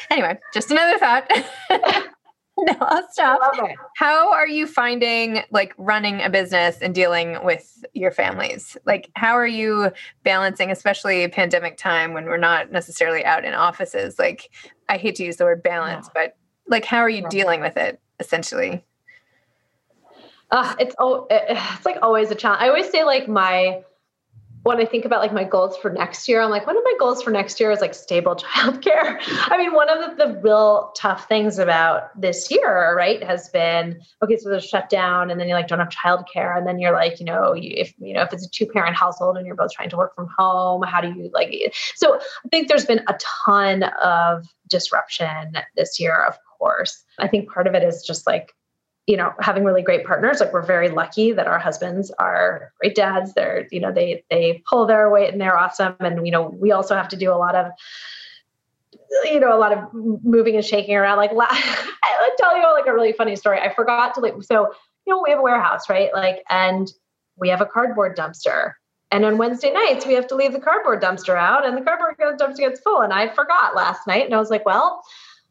Anyway, 0.10 0.38
just 0.54 0.72
another 0.72 0.98
thought. 0.98 1.30
no, 2.62 2.76
I'll 2.82 3.08
stop. 3.12 3.40
How 3.98 4.32
are 4.32 4.48
you 4.48 4.66
finding 4.66 5.44
like 5.52 5.76
running 5.78 6.22
a 6.22 6.30
business 6.30 6.78
and 6.82 6.94
dealing 6.94 7.38
with 7.44 7.86
your 7.94 8.10
families? 8.10 8.76
Like, 8.86 9.12
how 9.16 9.34
are 9.34 9.48
you 9.48 9.92
balancing, 10.24 10.72
especially 10.72 11.28
pandemic 11.28 11.78
time 11.78 12.14
when 12.14 12.26
we're 12.26 12.38
not 12.38 12.72
necessarily 12.72 13.24
out 13.24 13.46
in 13.46 13.54
offices? 13.54 14.18
Like, 14.18 14.50
I 14.90 14.98
hate 14.98 15.16
to 15.16 15.24
use 15.24 15.38
the 15.38 15.44
word 15.44 15.62
balance, 15.62 16.10
but 16.14 16.36
like, 16.68 16.84
how 16.84 16.98
are 16.98 17.10
you 17.10 17.28
dealing 17.30 17.62
with 17.62 17.78
it 17.78 18.00
essentially? 18.20 18.84
Uh, 20.50 20.76
it's 20.80 20.96
oh, 20.98 21.28
it's 21.30 21.86
like 21.86 21.98
always 22.02 22.32
a 22.32 22.36
challenge. 22.36 22.64
I 22.64 22.70
always 22.70 22.90
say 22.90 23.04
like 23.04 23.28
my 23.28 23.84
when 24.68 24.82
I 24.82 24.86
think 24.86 25.06
about 25.06 25.22
like 25.22 25.32
my 25.32 25.46
goals 25.46 25.78
for 25.78 25.90
next 25.90 26.28
year, 26.28 26.42
I'm 26.42 26.50
like, 26.50 26.68
one 26.68 26.76
of 26.78 26.84
my 26.84 26.94
goals 27.00 27.24
for 27.24 27.32
next 27.32 27.58
year 27.58 27.72
is 27.72 27.80
like 27.80 27.94
stable 27.94 28.36
childcare. 28.36 29.18
I 29.50 29.58
mean, 29.58 29.74
one 29.74 29.90
of 29.90 30.18
the, 30.18 30.26
the, 30.26 30.42
real 30.42 30.92
tough 30.98 31.28
things 31.30 31.58
about 31.58 32.20
this 32.20 32.52
year, 32.52 32.94
right, 32.96 33.24
has 33.24 33.48
been 33.50 34.02
okay, 34.22 34.36
so 34.36 34.50
there's 34.50 34.66
shutdown, 34.66 35.32
and 35.32 35.40
then 35.40 35.48
you 35.48 35.54
like 35.54 35.70
don't 35.70 35.80
have 35.80 35.88
childcare, 35.88 36.58
and 36.58 36.68
then 36.68 36.80
you're 36.80 36.92
like, 36.92 37.20
you 37.20 37.26
know, 37.26 37.54
you, 37.54 37.74
if 37.78 37.94
you 37.98 38.14
know 38.14 38.22
if 38.22 38.34
it's 38.34 38.46
a 38.46 38.50
two 38.50 38.66
parent 38.66 38.96
household 38.96 39.38
and 39.38 39.48
you're 39.48 39.56
both 39.56 39.72
trying 39.72 39.90
to 39.90 39.98
work 39.98 40.14
from 40.16 40.28
home, 40.38 40.84
how 40.84 41.00
do 41.00 41.08
you 41.08 41.30
like? 41.34 41.74
So 41.96 42.20
I 42.20 42.50
think 42.50 42.68
there's 42.68 42.86
been 42.86 43.04
a 43.08 43.18
ton 43.46 43.84
of 44.04 44.48
disruption 44.70 45.54
this 45.78 45.98
year, 45.98 46.26
of 46.26 46.38
course. 46.60 47.06
I 47.20 47.28
think 47.30 47.50
part 47.50 47.68
of 47.68 47.74
it 47.74 47.84
is 47.84 48.04
just 48.06 48.28
like 48.28 48.54
you 49.08 49.16
know 49.16 49.34
having 49.40 49.64
really 49.64 49.82
great 49.82 50.06
partners 50.06 50.42
like 50.42 50.52
we're 50.54 50.62
very 50.62 50.90
lucky 50.90 51.32
that 51.32 51.48
our 51.48 51.58
husbands 51.58 52.12
are 52.20 52.74
great 52.80 52.94
dads. 52.94 53.34
They're 53.34 53.68
you 53.72 53.80
know 53.80 53.92
they 53.92 54.24
they 54.30 54.62
pull 54.70 54.86
their 54.86 55.10
weight 55.10 55.32
and 55.32 55.42
they're 55.42 55.58
awesome. 55.58 55.96
And 56.02 56.26
you 56.26 56.32
know 56.32 56.50
we 56.60 56.72
also 56.72 56.94
have 56.96 57.08
to 57.10 57.18
do 57.18 57.32
a 57.32 57.36
lot 57.36 57.56
of 57.56 57.72
you 59.24 59.40
know 59.40 59.56
a 59.56 59.58
lot 59.58 59.72
of 59.72 59.92
moving 59.94 60.56
and 60.56 60.66
shaking 60.66 60.96
around. 60.96 61.18
Like 61.18 61.32
i'll 61.40 62.36
tell 62.38 62.58
you 62.58 62.64
like 62.74 62.86
a 62.86 62.94
really 62.94 63.14
funny 63.14 63.38
story. 63.38 63.60
I 63.60 63.74
forgot 63.74 64.14
to 64.16 64.20
like 64.20 64.36
so 64.42 64.74
you 65.06 65.14
know 65.14 65.22
we 65.24 65.32
have 65.32 65.40
a 65.40 65.44
warehouse 65.44 65.90
right? 65.90 66.14
Like 66.14 66.44
and 66.50 66.92
we 67.38 67.50
have 67.50 67.62
a 67.62 67.66
cardboard 67.66 68.18
dumpster. 68.18 68.74
And 69.10 69.24
on 69.24 69.38
Wednesday 69.38 69.72
nights, 69.72 70.06
we 70.06 70.16
have 70.16 70.28
to 70.28 70.36
leave 70.36 70.52
the 70.52 70.60
cardboard 70.60 71.02
dumpster 71.02 71.38
out, 71.38 71.66
and 71.66 71.78
the 71.78 71.82
cardboard 71.82 72.18
dumpster 72.20 72.58
gets 72.58 72.82
full. 72.82 73.00
And 73.00 73.14
I 73.14 73.30
forgot 73.30 73.74
last 73.74 74.06
night, 74.06 74.26
and 74.26 74.36
I 74.36 74.38
was 74.38 74.50
like, 74.50 74.66
"Well, 74.66 75.02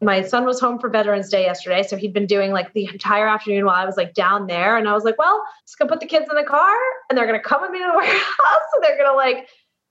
my 0.01 0.23
son 0.23 0.45
was 0.45 0.61
home 0.61 0.79
for 0.79 0.91
Veterans 0.91 1.31
Day 1.31 1.45
yesterday. 1.45 1.83
So 1.83 1.97
he'd 1.97 2.13
been 2.13 2.27
doing 2.27 2.53
like 2.53 2.73
the 2.75 2.87
entire 2.93 3.27
afternoon 3.27 3.65
while 3.65 3.77
I 3.77 3.87
was 3.87 3.97
like 3.97 4.13
down 4.15 4.47
there. 4.47 4.77
And 4.77 4.89
I 4.89 4.93
was 4.93 5.05
like, 5.05 5.19
well, 5.19 5.43
just 5.65 5.79
gonna 5.79 5.91
put 5.91 6.01
the 6.01 6.07
kids 6.07 6.27
in 6.29 6.37
the 6.37 6.45
car 6.45 6.77
and 7.09 7.17
they're 7.17 7.27
gonna 7.27 7.41
come 7.41 7.63
with 7.63 7.71
me 7.71 7.79
to 7.79 7.85
the 7.91 7.93
warehouse 7.97 8.69
and 8.75 8.85
they're 8.85 8.99
gonna 8.99 9.17
like 9.17 9.49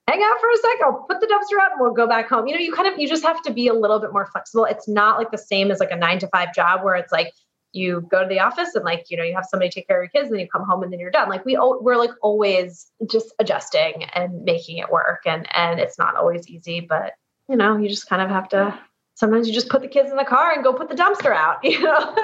hang 0.07 0.21
out 0.21 0.39
for 0.39 0.49
a 0.49 0.57
sec. 0.57 0.81
I'll 0.83 1.05
put 1.09 1.21
the 1.21 1.27
dumpster 1.27 1.59
out 1.61 1.71
and 1.71 1.81
we'll 1.81 1.93
go 1.93 2.07
back 2.07 2.29
home. 2.29 2.47
You 2.47 2.53
know, 2.53 2.59
you 2.59 2.71
kind 2.71 2.91
of 2.91 2.99
you 2.99 3.07
just 3.07 3.23
have 3.23 3.41
to 3.43 3.51
be 3.51 3.67
a 3.67 3.73
little 3.73 3.99
bit 3.99 4.13
more 4.13 4.27
flexible. 4.27 4.65
It's 4.65 4.87
not 4.87 5.17
like 5.17 5.31
the 5.31 5.37
same 5.37 5.71
as 5.71 5.79
like 5.79 5.91
a 5.91 5.95
nine 5.95 6.19
to 6.19 6.27
five 6.27 6.53
job 6.53 6.83
where 6.83 6.95
it's 6.95 7.11
like 7.11 7.33
you 7.75 8.07
go 8.09 8.21
to 8.21 8.29
the 8.29 8.39
office 8.39 8.73
and 8.73 8.85
like 8.85 9.05
you 9.09 9.17
know 9.17 9.23
you 9.23 9.35
have 9.35 9.45
somebody 9.45 9.69
take 9.69 9.87
care 9.87 10.01
of 10.01 10.03
your 10.03 10.09
kids 10.09 10.29
and 10.29 10.35
then 10.35 10.39
you 10.39 10.47
come 10.47 10.63
home 10.63 10.81
and 10.81 10.93
then 10.93 10.99
you're 10.99 11.11
done 11.11 11.27
like 11.27 11.43
we 11.43 11.57
we're 11.81 11.97
like 11.97 12.11
always 12.21 12.89
just 13.11 13.33
adjusting 13.37 14.05
and 14.13 14.43
making 14.45 14.77
it 14.77 14.89
work 14.89 15.21
and 15.25 15.45
and 15.53 15.79
it's 15.79 15.99
not 15.99 16.15
always 16.15 16.47
easy 16.47 16.79
but 16.79 17.13
you 17.49 17.55
know 17.57 17.75
you 17.75 17.89
just 17.89 18.07
kind 18.07 18.21
of 18.21 18.29
have 18.29 18.47
to 18.47 18.79
sometimes 19.15 19.47
you 19.47 19.53
just 19.53 19.69
put 19.69 19.81
the 19.81 19.87
kids 19.87 20.11
in 20.11 20.17
the 20.17 20.25
car 20.25 20.51
and 20.53 20.63
go 20.63 20.71
put 20.73 20.89
the 20.89 20.95
dumpster 20.95 21.33
out, 21.35 21.57
you 21.63 21.81
know? 21.81 22.15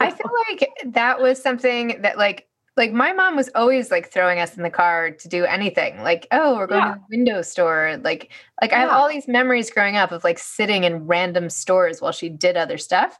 I 0.00 0.10
feel 0.10 0.30
like 0.50 0.68
that 0.92 1.20
was 1.20 1.40
something 1.42 2.02
that 2.02 2.18
like 2.18 2.46
like 2.76 2.92
my 2.92 3.14
mom 3.14 3.36
was 3.36 3.48
always 3.54 3.90
like 3.90 4.10
throwing 4.12 4.38
us 4.38 4.54
in 4.58 4.62
the 4.62 4.68
car 4.68 5.10
to 5.10 5.28
do 5.28 5.46
anything 5.46 6.02
like 6.02 6.26
oh 6.30 6.56
we're 6.56 6.66
going 6.66 6.82
Yeah. 6.82 6.92
to 6.94 7.00
the 7.08 7.16
window 7.16 7.40
store 7.40 7.98
like 8.04 8.30
like 8.60 8.74
i 8.74 8.78
have 8.80 8.90
all 8.90 9.08
these 9.08 9.26
memories 9.26 9.70
growing 9.70 9.96
up 9.96 10.12
of 10.12 10.22
like 10.24 10.38
sitting 10.38 10.84
in 10.84 11.06
random 11.06 11.48
stores 11.48 12.02
while 12.02 12.12
she 12.12 12.28
did 12.28 12.54
other 12.58 12.76
stuff 12.76 13.16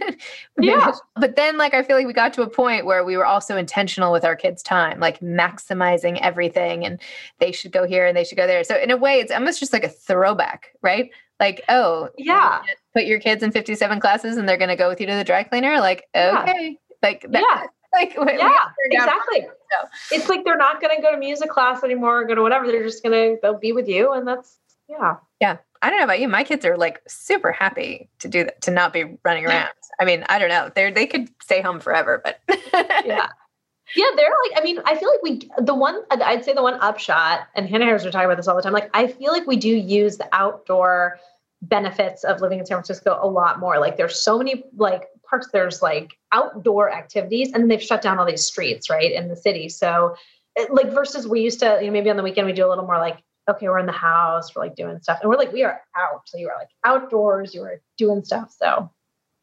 Yeah. 0.60 0.92
but 1.16 1.36
then 1.36 1.56
like 1.56 1.72
i 1.72 1.82
feel 1.82 1.96
like 1.96 2.06
we 2.06 2.12
got 2.12 2.34
to 2.34 2.42
a 2.42 2.50
point 2.50 2.84
where 2.84 3.02
we 3.04 3.16
were 3.16 3.24
also 3.24 3.56
intentional 3.56 4.12
with 4.12 4.24
our 4.24 4.36
kids 4.36 4.62
time 4.62 5.00
like 5.00 5.20
maximizing 5.20 6.18
everything 6.20 6.84
and 6.84 7.00
they 7.38 7.52
should 7.52 7.72
go 7.72 7.86
here 7.86 8.04
and 8.06 8.14
they 8.14 8.24
should 8.24 8.36
go 8.36 8.46
there 8.46 8.62
so 8.64 8.76
in 8.76 8.90
a 8.90 8.98
way 8.98 9.14
it's 9.18 9.32
almost 9.32 9.60
just 9.60 9.72
like 9.72 9.84
a 9.84 9.88
throwback 9.88 10.72
right 10.82 11.10
like 11.40 11.62
oh 11.68 12.08
Yeah. 12.18 12.60
put 12.94 13.04
your 13.04 13.18
kids 13.18 13.42
in 13.42 13.50
57 13.50 13.98
classes 14.00 14.36
and 14.36 14.48
they're 14.48 14.56
going 14.58 14.68
to 14.68 14.76
go 14.76 14.88
with 14.88 15.00
you 15.00 15.06
to 15.06 15.14
the 15.14 15.24
dry 15.24 15.42
cleaner 15.42 15.80
like 15.80 16.04
Yeah. 16.14 16.42
okay 16.48 16.78
like 17.02 17.22
that, 17.30 17.40
Yeah. 17.42 17.66
like 17.98 18.16
we 18.18 18.38
Yeah, 18.38 18.50
exactly. 18.84 19.40
so. 19.40 19.88
It's 20.12 20.28
like 20.28 20.44
they're 20.44 20.56
not 20.56 20.80
going 20.80 20.94
to 20.94 21.02
go 21.02 21.10
to 21.10 21.16
music 21.18 21.50
class 21.50 21.82
anymore 21.82 22.20
or 22.20 22.24
go 22.24 22.34
to 22.34 22.42
whatever. 22.42 22.66
They're 22.66 22.84
just 22.84 23.02
going 23.02 23.12
to 23.34 23.38
they'll 23.42 23.58
be 23.58 23.72
with 23.72 23.88
you, 23.88 24.12
and 24.12 24.28
that's 24.28 24.58
yeah. 24.88 25.16
yeah. 25.40 25.56
I 25.82 25.88
don't 25.88 25.98
know 25.98 26.04
about 26.04 26.20
you. 26.20 26.28
My 26.28 26.44
kids 26.44 26.64
are 26.66 26.76
like 26.76 27.00
super 27.08 27.52
happy 27.52 28.08
to 28.18 28.28
do 28.28 28.44
that, 28.44 28.60
to 28.62 28.70
not 28.70 28.92
be 28.92 29.16
running 29.24 29.46
around. 29.46 29.70
I 29.98 30.04
mean, 30.04 30.24
I 30.28 30.38
don't 30.38 30.50
know. 30.50 30.70
They're 30.74 30.90
they 30.92 31.06
could 31.06 31.30
stay 31.42 31.62
home 31.62 31.80
forever, 31.80 32.20
but 32.22 32.40
yeah. 33.04 33.28
Yeah, 33.96 34.06
they're 34.16 34.30
like, 34.44 34.60
I 34.60 34.64
mean, 34.64 34.78
I 34.84 34.96
feel 34.96 35.10
like 35.10 35.22
we, 35.22 35.50
the 35.64 35.74
one, 35.74 36.02
I'd 36.10 36.44
say 36.44 36.52
the 36.52 36.62
one 36.62 36.74
upshot, 36.74 37.48
and 37.54 37.68
Hanna 37.68 37.84
Harris 37.84 38.04
are 38.04 38.10
talking 38.10 38.26
about 38.26 38.36
this 38.36 38.46
all 38.46 38.56
the 38.56 38.62
time. 38.62 38.72
Like, 38.72 38.90
I 38.94 39.08
feel 39.08 39.32
like 39.32 39.46
we 39.46 39.56
do 39.56 39.68
use 39.68 40.16
the 40.16 40.28
outdoor 40.32 41.18
benefits 41.62 42.24
of 42.24 42.40
living 42.40 42.58
in 42.58 42.66
San 42.66 42.76
Francisco 42.76 43.18
a 43.20 43.28
lot 43.28 43.58
more. 43.58 43.78
Like, 43.78 43.96
there's 43.96 44.18
so 44.18 44.38
many 44.38 44.64
like 44.76 45.08
parks, 45.28 45.48
there's 45.52 45.82
like 45.82 46.16
outdoor 46.32 46.92
activities, 46.92 47.52
and 47.52 47.62
then 47.62 47.68
they've 47.68 47.82
shut 47.82 48.02
down 48.02 48.18
all 48.18 48.26
these 48.26 48.44
streets, 48.44 48.88
right, 48.88 49.10
in 49.10 49.28
the 49.28 49.36
city. 49.36 49.68
So, 49.68 50.14
like, 50.70 50.92
versus 50.92 51.26
we 51.26 51.40
used 51.40 51.60
to, 51.60 51.78
you 51.80 51.86
know, 51.86 51.92
maybe 51.92 52.10
on 52.10 52.16
the 52.16 52.22
weekend 52.22 52.46
we 52.46 52.52
do 52.52 52.66
a 52.66 52.70
little 52.70 52.86
more 52.86 52.98
like, 52.98 53.22
okay, 53.48 53.68
we're 53.68 53.78
in 53.78 53.86
the 53.86 53.92
house, 53.92 54.54
we're 54.54 54.62
like 54.62 54.76
doing 54.76 55.00
stuff, 55.00 55.18
and 55.20 55.28
we're 55.28 55.36
like, 55.36 55.52
we 55.52 55.64
are 55.64 55.80
out. 55.96 56.22
So, 56.26 56.38
you 56.38 56.48
are 56.48 56.56
like 56.58 56.70
outdoors, 56.84 57.54
you 57.54 57.62
are 57.62 57.80
doing 57.98 58.22
stuff. 58.24 58.54
So, 58.56 58.90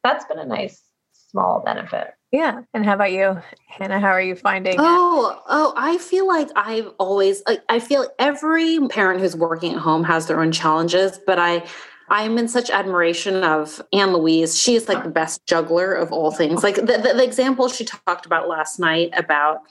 that's 0.04 0.26
been 0.26 0.40
a 0.40 0.46
nice 0.46 0.82
small 1.12 1.62
benefit. 1.66 2.14
Yeah. 2.32 2.62
And 2.74 2.86
how 2.86 2.94
about 2.94 3.12
you, 3.14 3.42
Hanna? 3.68 4.00
How 4.00 4.10
are 4.10 4.22
you 4.22 4.36
finding? 4.36 4.76
Oh, 4.78 5.42
oh, 5.48 5.74
I 5.78 5.98
feel 5.98 6.28
like 6.28 6.50
I've 6.56 6.92
always 7.00 7.42
like 7.48 7.64
I 7.70 7.80
feel 7.80 8.08
every 8.20 8.80
parent 8.90 9.22
who's 9.22 9.36
working 9.36 9.74
at 9.74 9.80
home 9.80 10.04
has 10.04 10.28
their 10.28 10.42
own 10.42 10.52
challenges, 10.52 11.20
but 11.26 11.40
I 11.40 11.66
I'm 12.10 12.38
in 12.38 12.48
such 12.48 12.70
admiration 12.70 13.44
of 13.44 13.82
Anne 13.94 14.14
Louise. 14.14 14.60
She 14.60 14.76
is 14.76 14.88
like 14.88 15.04
the 15.04 15.10
best 15.10 15.46
juggler 15.46 15.94
of 15.94 16.12
all 16.12 16.32
things. 16.32 16.64
Like 16.64 16.76
the, 16.76 16.82
the, 16.82 17.14
the 17.16 17.24
example 17.24 17.68
she 17.70 17.86
talked 17.86 18.26
about 18.26 18.48
last 18.48 18.80
night 18.80 19.12
about 19.16 19.62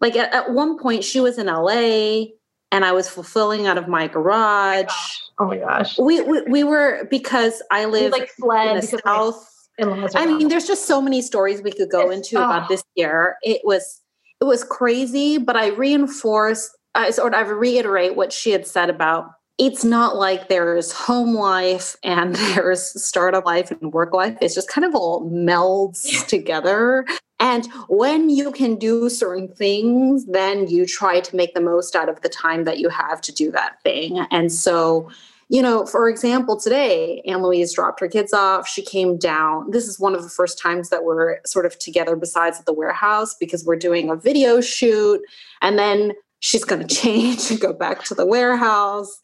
like 0.00 0.16
at, 0.16 0.32
at 0.32 0.52
one 0.52 0.78
point 0.78 1.04
she 1.04 1.20
was 1.20 1.38
in 1.38 1.46
LA 1.46 2.26
and 2.70 2.84
I 2.84 2.92
was 2.92 3.08
fulfilling 3.08 3.66
out 3.66 3.78
of 3.78 3.88
my 3.88 4.08
garage. 4.08 4.92
Oh 5.38 5.46
my 5.46 5.58
gosh. 5.58 5.98
We, 5.98 6.20
we 6.22 6.42
we 6.42 6.64
were 6.64 7.06
because 7.10 7.62
I 7.70 7.86
live 7.86 8.12
like 8.12 8.28
fled 8.30 8.76
in 8.76 8.76
the 8.76 9.00
my 9.04 9.12
south. 9.12 9.53
I 9.80 10.26
mean, 10.26 10.48
there's 10.48 10.66
just 10.66 10.86
so 10.86 11.00
many 11.00 11.20
stories 11.20 11.62
we 11.62 11.72
could 11.72 11.90
go 11.90 12.10
It's- 12.10 12.16
into 12.16 12.38
oh. 12.38 12.44
about 12.44 12.68
this 12.68 12.82
year. 12.94 13.36
It 13.42 13.62
was 13.64 14.00
it 14.40 14.44
was 14.44 14.64
crazy, 14.64 15.38
but 15.38 15.56
I 15.56 15.68
reinforce 15.68 16.70
I 16.94 17.10
sort 17.10 17.34
of 17.34 17.48
reiterate 17.48 18.14
what 18.14 18.32
she 18.32 18.50
had 18.50 18.66
said 18.66 18.88
about 18.90 19.30
it's 19.58 19.84
not 19.84 20.16
like 20.16 20.48
there's 20.48 20.92
home 20.92 21.34
life 21.34 21.96
and 22.02 22.34
there's 22.54 22.82
startup 23.04 23.46
life 23.46 23.70
and 23.70 23.92
work 23.92 24.12
life. 24.12 24.36
It's 24.40 24.54
just 24.54 24.68
kind 24.68 24.84
of 24.84 24.94
all 24.94 25.28
melds 25.30 26.26
together. 26.26 27.06
And 27.40 27.66
when 27.88 28.30
you 28.30 28.52
can 28.52 28.76
do 28.76 29.08
certain 29.08 29.48
things, 29.48 30.24
then 30.26 30.68
you 30.68 30.86
try 30.86 31.20
to 31.20 31.36
make 31.36 31.54
the 31.54 31.60
most 31.60 31.94
out 31.94 32.08
of 32.08 32.20
the 32.22 32.28
time 32.28 32.64
that 32.64 32.78
you 32.78 32.88
have 32.88 33.20
to 33.22 33.32
do 33.32 33.50
that 33.52 33.82
thing. 33.82 34.24
And 34.30 34.52
so 34.52 35.10
you 35.48 35.60
know, 35.62 35.86
for 35.86 36.08
example, 36.08 36.58
today, 36.58 37.22
Anne 37.26 37.42
Louise 37.42 37.74
dropped 37.74 38.00
her 38.00 38.08
kids 38.08 38.32
off. 38.32 38.66
She 38.66 38.82
came 38.82 39.18
down. 39.18 39.70
This 39.70 39.86
is 39.86 40.00
one 40.00 40.14
of 40.14 40.22
the 40.22 40.28
first 40.28 40.58
times 40.58 40.88
that 40.90 41.04
we're 41.04 41.38
sort 41.44 41.66
of 41.66 41.78
together 41.78 42.16
besides 42.16 42.58
at 42.58 42.66
the 42.66 42.72
warehouse 42.72 43.34
because 43.38 43.64
we're 43.64 43.76
doing 43.76 44.10
a 44.10 44.16
video 44.16 44.60
shoot. 44.60 45.20
And 45.60 45.78
then 45.78 46.12
she's 46.40 46.64
going 46.64 46.80
to 46.86 46.94
change 46.94 47.50
and 47.50 47.60
go 47.60 47.72
back 47.72 48.04
to 48.04 48.14
the 48.14 48.26
warehouse. 48.26 49.20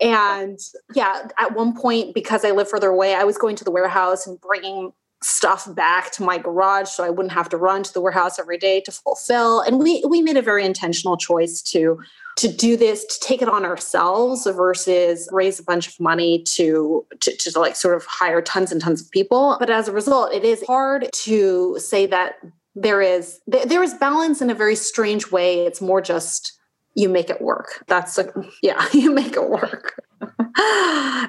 And 0.00 0.58
yeah, 0.94 1.28
at 1.38 1.54
one 1.54 1.76
point, 1.76 2.14
because 2.14 2.44
I 2.44 2.50
live 2.50 2.68
further 2.68 2.88
away, 2.88 3.14
I 3.14 3.24
was 3.24 3.38
going 3.38 3.56
to 3.56 3.64
the 3.64 3.70
warehouse 3.70 4.26
and 4.26 4.40
bringing 4.40 4.92
stuff 5.22 5.72
back 5.74 6.10
to 6.12 6.22
my 6.22 6.38
garage 6.38 6.88
so 6.88 7.04
I 7.04 7.10
wouldn't 7.10 7.32
have 7.32 7.48
to 7.50 7.58
run 7.58 7.82
to 7.82 7.92
the 7.92 8.00
warehouse 8.00 8.38
every 8.38 8.56
day 8.56 8.80
to 8.80 8.92
fulfill. 8.92 9.60
And 9.60 9.78
we 9.78 10.02
we 10.08 10.22
made 10.22 10.38
a 10.38 10.42
very 10.42 10.64
intentional 10.64 11.16
choice 11.16 11.60
to 11.62 12.00
to 12.40 12.48
do 12.48 12.74
this 12.74 13.04
to 13.04 13.20
take 13.20 13.42
it 13.42 13.48
on 13.50 13.66
ourselves 13.66 14.46
versus 14.46 15.28
raise 15.30 15.60
a 15.60 15.62
bunch 15.62 15.88
of 15.88 16.00
money 16.00 16.42
to, 16.44 17.06
to 17.20 17.36
to 17.36 17.58
like 17.58 17.76
sort 17.76 17.94
of 17.94 18.06
hire 18.06 18.40
tons 18.40 18.72
and 18.72 18.80
tons 18.80 19.02
of 19.02 19.10
people. 19.10 19.56
But 19.60 19.68
as 19.68 19.88
a 19.88 19.92
result 19.92 20.32
it 20.32 20.42
is 20.42 20.64
hard 20.66 21.10
to 21.12 21.78
say 21.78 22.06
that 22.06 22.36
there 22.74 23.02
is 23.02 23.40
there, 23.46 23.82
is 23.82 23.94
balance 23.94 24.40
in 24.40 24.48
a 24.48 24.54
very 24.54 24.74
strange 24.76 25.30
way. 25.30 25.66
It's 25.66 25.82
more 25.82 26.00
just 26.00 26.58
you 26.94 27.10
make 27.10 27.28
it 27.28 27.42
work. 27.42 27.84
That's 27.88 28.16
a, 28.16 28.32
yeah 28.62 28.88
you 28.94 29.12
make 29.12 29.36
it 29.36 29.48
work. 29.48 30.02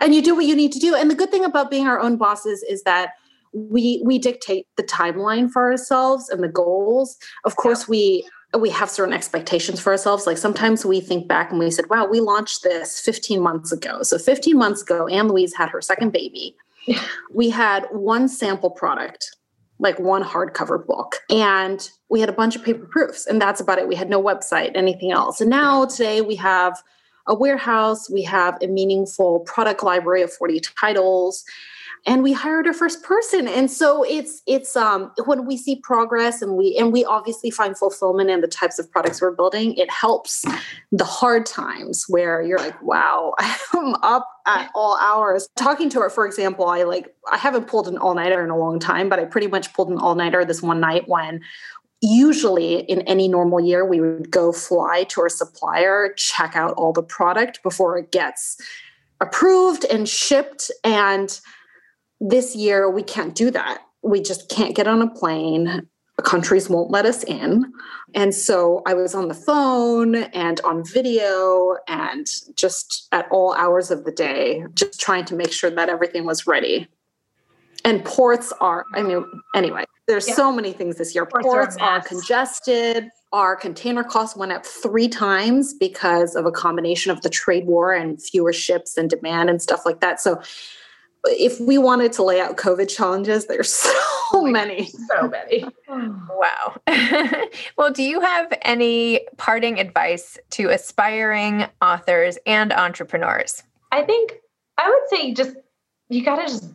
And 0.01 0.15
you 0.15 0.21
do 0.23 0.35
what 0.35 0.45
you 0.45 0.55
need 0.55 0.71
to 0.71 0.79
do. 0.79 0.95
And 0.95 1.11
the 1.11 1.15
good 1.15 1.29
thing 1.29 1.45
about 1.45 1.69
being 1.69 1.87
our 1.87 1.99
own 1.99 2.17
bosses 2.17 2.63
is 2.63 2.83
that 2.83 3.11
we 3.53 4.01
we 4.03 4.17
dictate 4.17 4.65
the 4.77 4.83
timeline 4.83 5.49
for 5.49 5.71
ourselves 5.71 6.27
and 6.29 6.43
the 6.43 6.49
goals. 6.49 7.17
Of 7.45 7.55
course 7.55 7.87
we 7.87 8.27
we 8.59 8.69
have 8.69 8.89
certain 8.89 9.13
expectations 9.13 9.79
for 9.79 9.91
ourselves. 9.91 10.27
Like 10.27 10.37
sometimes 10.37 10.85
we 10.85 10.99
think 10.99 11.27
back 11.27 11.51
and 11.51 11.59
we 11.59 11.71
said, 11.71 11.89
wow, 11.89 12.05
we 12.05 12.19
launched 12.19 12.63
this 12.63 12.99
15 12.99 13.41
months 13.41 13.71
ago. 13.71 14.03
So 14.03 14.17
15 14.17 14.57
months 14.57 14.81
ago, 14.81 15.07
Anne 15.07 15.29
Louise 15.29 15.55
had 15.55 15.69
her 15.69 15.81
second 15.81 16.11
baby. 16.11 16.55
we 17.33 17.49
had 17.49 17.85
one 17.91 18.27
sample 18.27 18.69
product, 18.69 19.35
like 19.79 19.99
one 19.99 20.23
hardcover 20.23 20.85
book, 20.85 21.17
and 21.29 21.89
we 22.09 22.19
had 22.19 22.29
a 22.29 22.33
bunch 22.33 22.55
of 22.55 22.63
paper 22.63 22.85
proofs. 22.85 23.25
And 23.25 23.41
that's 23.41 23.61
about 23.61 23.77
it. 23.77 23.87
We 23.87 23.95
had 23.95 24.09
no 24.09 24.21
website, 24.21 24.71
anything 24.75 25.11
else. 25.11 25.39
And 25.39 25.49
now 25.49 25.85
today 25.85 26.21
we 26.21 26.35
have 26.35 26.81
a 27.27 27.35
warehouse, 27.35 28.09
we 28.09 28.23
have 28.23 28.57
a 28.61 28.67
meaningful 28.67 29.41
product 29.41 29.83
library 29.83 30.23
of 30.23 30.33
40 30.33 30.61
titles 30.79 31.45
and 32.07 32.23
we 32.23 32.33
hired 32.33 32.65
our 32.65 32.73
first 32.73 33.03
person. 33.03 33.47
And 33.47 33.69
so 33.69 34.03
it's 34.03 34.41
it's 34.47 34.75
um 34.75 35.11
when 35.25 35.45
we 35.45 35.57
see 35.57 35.77
progress 35.77 36.41
and 36.41 36.55
we 36.57 36.75
and 36.77 36.91
we 36.91 37.05
obviously 37.05 37.51
find 37.51 37.77
fulfillment 37.77 38.29
in 38.29 38.41
the 38.41 38.47
types 38.47 38.79
of 38.79 38.89
products 38.91 39.21
we're 39.21 39.31
building 39.31 39.75
it 39.75 39.89
helps 39.91 40.45
the 40.91 41.05
hard 41.05 41.45
times 41.45 42.05
where 42.07 42.41
you're 42.41 42.57
like 42.57 42.81
wow 42.81 43.33
i'm 43.73 43.95
up 44.01 44.27
at 44.47 44.69
all 44.73 44.97
hours. 44.97 45.47
Talking 45.55 45.89
to 45.91 45.99
her 45.99 46.09
for 46.09 46.25
example 46.25 46.67
i 46.67 46.83
like 46.83 47.13
i 47.31 47.37
haven't 47.37 47.67
pulled 47.67 47.87
an 47.87 47.97
all-nighter 47.97 48.43
in 48.43 48.49
a 48.49 48.57
long 48.57 48.79
time 48.79 49.09
but 49.09 49.19
i 49.19 49.25
pretty 49.25 49.47
much 49.47 49.73
pulled 49.73 49.89
an 49.89 49.97
all-nighter 49.97 50.43
this 50.45 50.61
one 50.61 50.79
night 50.79 51.07
when 51.07 51.41
usually 52.01 52.79
in 52.79 53.01
any 53.01 53.27
normal 53.27 53.59
year 53.59 53.85
we 53.85 54.01
would 54.01 54.31
go 54.31 54.51
fly 54.51 55.03
to 55.03 55.21
our 55.21 55.29
supplier 55.29 56.13
check 56.17 56.55
out 56.55 56.73
all 56.73 56.91
the 56.91 57.03
product 57.03 57.61
before 57.61 57.97
it 57.97 58.11
gets 58.11 58.57
approved 59.21 59.85
and 59.85 60.09
shipped. 60.09 60.69
And 60.83 61.39
this 62.21 62.55
year 62.55 62.89
we 62.89 63.03
can't 63.03 63.35
do 63.35 63.51
that. 63.51 63.79
We 64.03 64.21
just 64.21 64.47
can't 64.49 64.75
get 64.75 64.87
on 64.87 65.01
a 65.01 65.09
plane. 65.09 65.87
Countries 66.23 66.69
won't 66.69 66.91
let 66.91 67.05
us 67.05 67.23
in. 67.23 67.65
And 68.13 68.33
so 68.35 68.83
i 68.85 68.93
was 68.93 69.15
on 69.15 69.27
the 69.27 69.33
phone 69.33 70.15
and 70.15 70.61
on 70.61 70.83
video 70.85 71.77
and 71.87 72.27
just 72.55 73.07
at 73.11 73.25
all 73.31 73.53
hours 73.55 73.89
of 73.89 74.03
the 74.05 74.11
day 74.11 74.63
just 74.75 74.99
trying 74.99 75.25
to 75.25 75.35
make 75.35 75.51
sure 75.51 75.71
that 75.71 75.89
everything 75.89 76.25
was 76.25 76.45
ready. 76.45 76.87
And 77.83 78.05
ports 78.05 78.53
are 78.61 78.85
i 78.93 79.01
mean 79.01 79.25
anyway 79.55 79.83
there's 80.07 80.27
Yeah. 80.27 80.35
so 80.35 80.51
many 80.51 80.73
things 80.73 80.97
this 80.97 81.15
year. 81.15 81.25
Ports 81.25 81.45
are 81.47 81.51
ports 81.51 81.77
are 81.77 81.97
mess. 81.99 82.07
congested. 82.07 83.09
Our 83.31 83.55
container 83.55 84.03
costs 84.03 84.35
went 84.35 84.51
up 84.51 84.65
three 84.65 85.07
times 85.07 85.73
because 85.73 86.35
of 86.35 86.45
a 86.45 86.51
combination 86.51 87.11
of 87.13 87.21
the 87.21 87.29
trade 87.29 87.65
war 87.65 87.93
and 87.93 88.21
fewer 88.21 88.51
ships 88.51 88.97
and 88.97 89.09
demand 89.09 89.49
and 89.49 89.61
stuff 89.61 89.85
like 89.85 90.01
that. 90.01 90.19
So 90.19 90.41
if 91.25 91.59
we 91.59 91.77
wanted 91.77 92.11
to 92.13 92.23
lay 92.23 92.39
out 92.39 92.57
COVID 92.57 92.89
challenges, 92.89 93.47
there's 93.47 93.71
so 93.73 93.91
oh 94.33 94.45
many. 94.45 94.85
so 94.85 95.27
many. 95.27 95.65
Wow. 96.31 96.79
well, 97.77 97.91
do 97.91 98.01
you 98.01 98.19
have 98.21 98.51
any 98.63 99.27
parting 99.37 99.79
advice 99.79 100.39
to 100.51 100.69
aspiring 100.69 101.65
authors 101.81 102.39
and 102.47 102.73
entrepreneurs? 102.73 103.61
I 103.91 104.01
think 104.01 104.37
I 104.77 104.89
would 104.89 105.09
say 105.09 105.33
just 105.33 105.55
you 106.09 106.23
got 106.23 106.37
to 106.37 106.43
just 106.43 106.71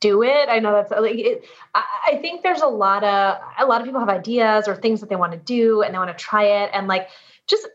do 0.00 0.22
it. 0.22 0.48
I 0.48 0.58
know 0.58 0.72
that's 0.72 0.90
like 0.90 1.16
it, 1.16 1.44
I, 1.74 1.84
I 2.12 2.16
think 2.16 2.42
there's 2.42 2.62
a 2.62 2.66
lot 2.66 3.04
of 3.04 3.38
a 3.58 3.66
lot 3.66 3.80
of 3.80 3.86
people 3.86 4.00
have 4.00 4.08
ideas 4.08 4.68
or 4.68 4.76
things 4.76 5.00
that 5.00 5.10
they 5.10 5.16
want 5.16 5.32
to 5.32 5.38
do 5.38 5.82
and 5.82 5.92
they 5.92 5.98
want 5.98 6.16
to 6.16 6.24
try 6.24 6.44
it 6.44 6.70
and 6.72 6.86
like 6.86 7.08
just 7.46 7.68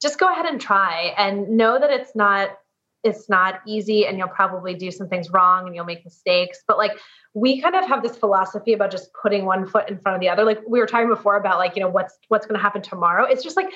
just 0.00 0.18
go 0.18 0.30
ahead 0.30 0.46
and 0.46 0.60
try 0.60 1.14
and 1.18 1.48
know 1.48 1.78
that 1.78 1.90
it's 1.90 2.14
not 2.14 2.58
it's 3.06 3.28
not 3.28 3.60
easy 3.66 4.06
and 4.06 4.18
you'll 4.18 4.28
probably 4.28 4.74
do 4.74 4.90
some 4.90 5.08
things 5.08 5.30
wrong 5.30 5.66
and 5.66 5.74
you'll 5.74 5.84
make 5.84 6.04
mistakes. 6.04 6.58
But 6.66 6.76
like 6.76 6.92
we 7.34 7.60
kind 7.60 7.74
of 7.74 7.86
have 7.86 8.02
this 8.02 8.16
philosophy 8.16 8.72
about 8.72 8.90
just 8.90 9.10
putting 9.14 9.44
one 9.44 9.66
foot 9.66 9.88
in 9.88 9.98
front 9.98 10.16
of 10.16 10.20
the 10.20 10.28
other. 10.28 10.44
Like 10.44 10.60
we 10.66 10.80
were 10.80 10.86
talking 10.86 11.08
before 11.08 11.36
about 11.36 11.58
like, 11.58 11.76
you 11.76 11.82
know, 11.82 11.88
what's 11.88 12.18
what's 12.28 12.46
going 12.46 12.58
to 12.58 12.62
happen 12.62 12.82
tomorrow. 12.82 13.24
It's 13.24 13.42
just 13.42 13.56
like 13.56 13.68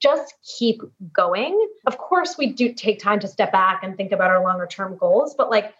just 0.00 0.34
keep 0.58 0.80
going. 1.12 1.68
Of 1.86 1.98
course, 1.98 2.38
we 2.38 2.52
do 2.52 2.72
take 2.72 3.00
time 3.00 3.20
to 3.20 3.28
step 3.28 3.52
back 3.52 3.82
and 3.82 3.96
think 3.96 4.12
about 4.12 4.30
our 4.30 4.42
longer 4.42 4.66
term 4.66 4.96
goals, 4.96 5.34
but 5.36 5.50
like 5.50 5.74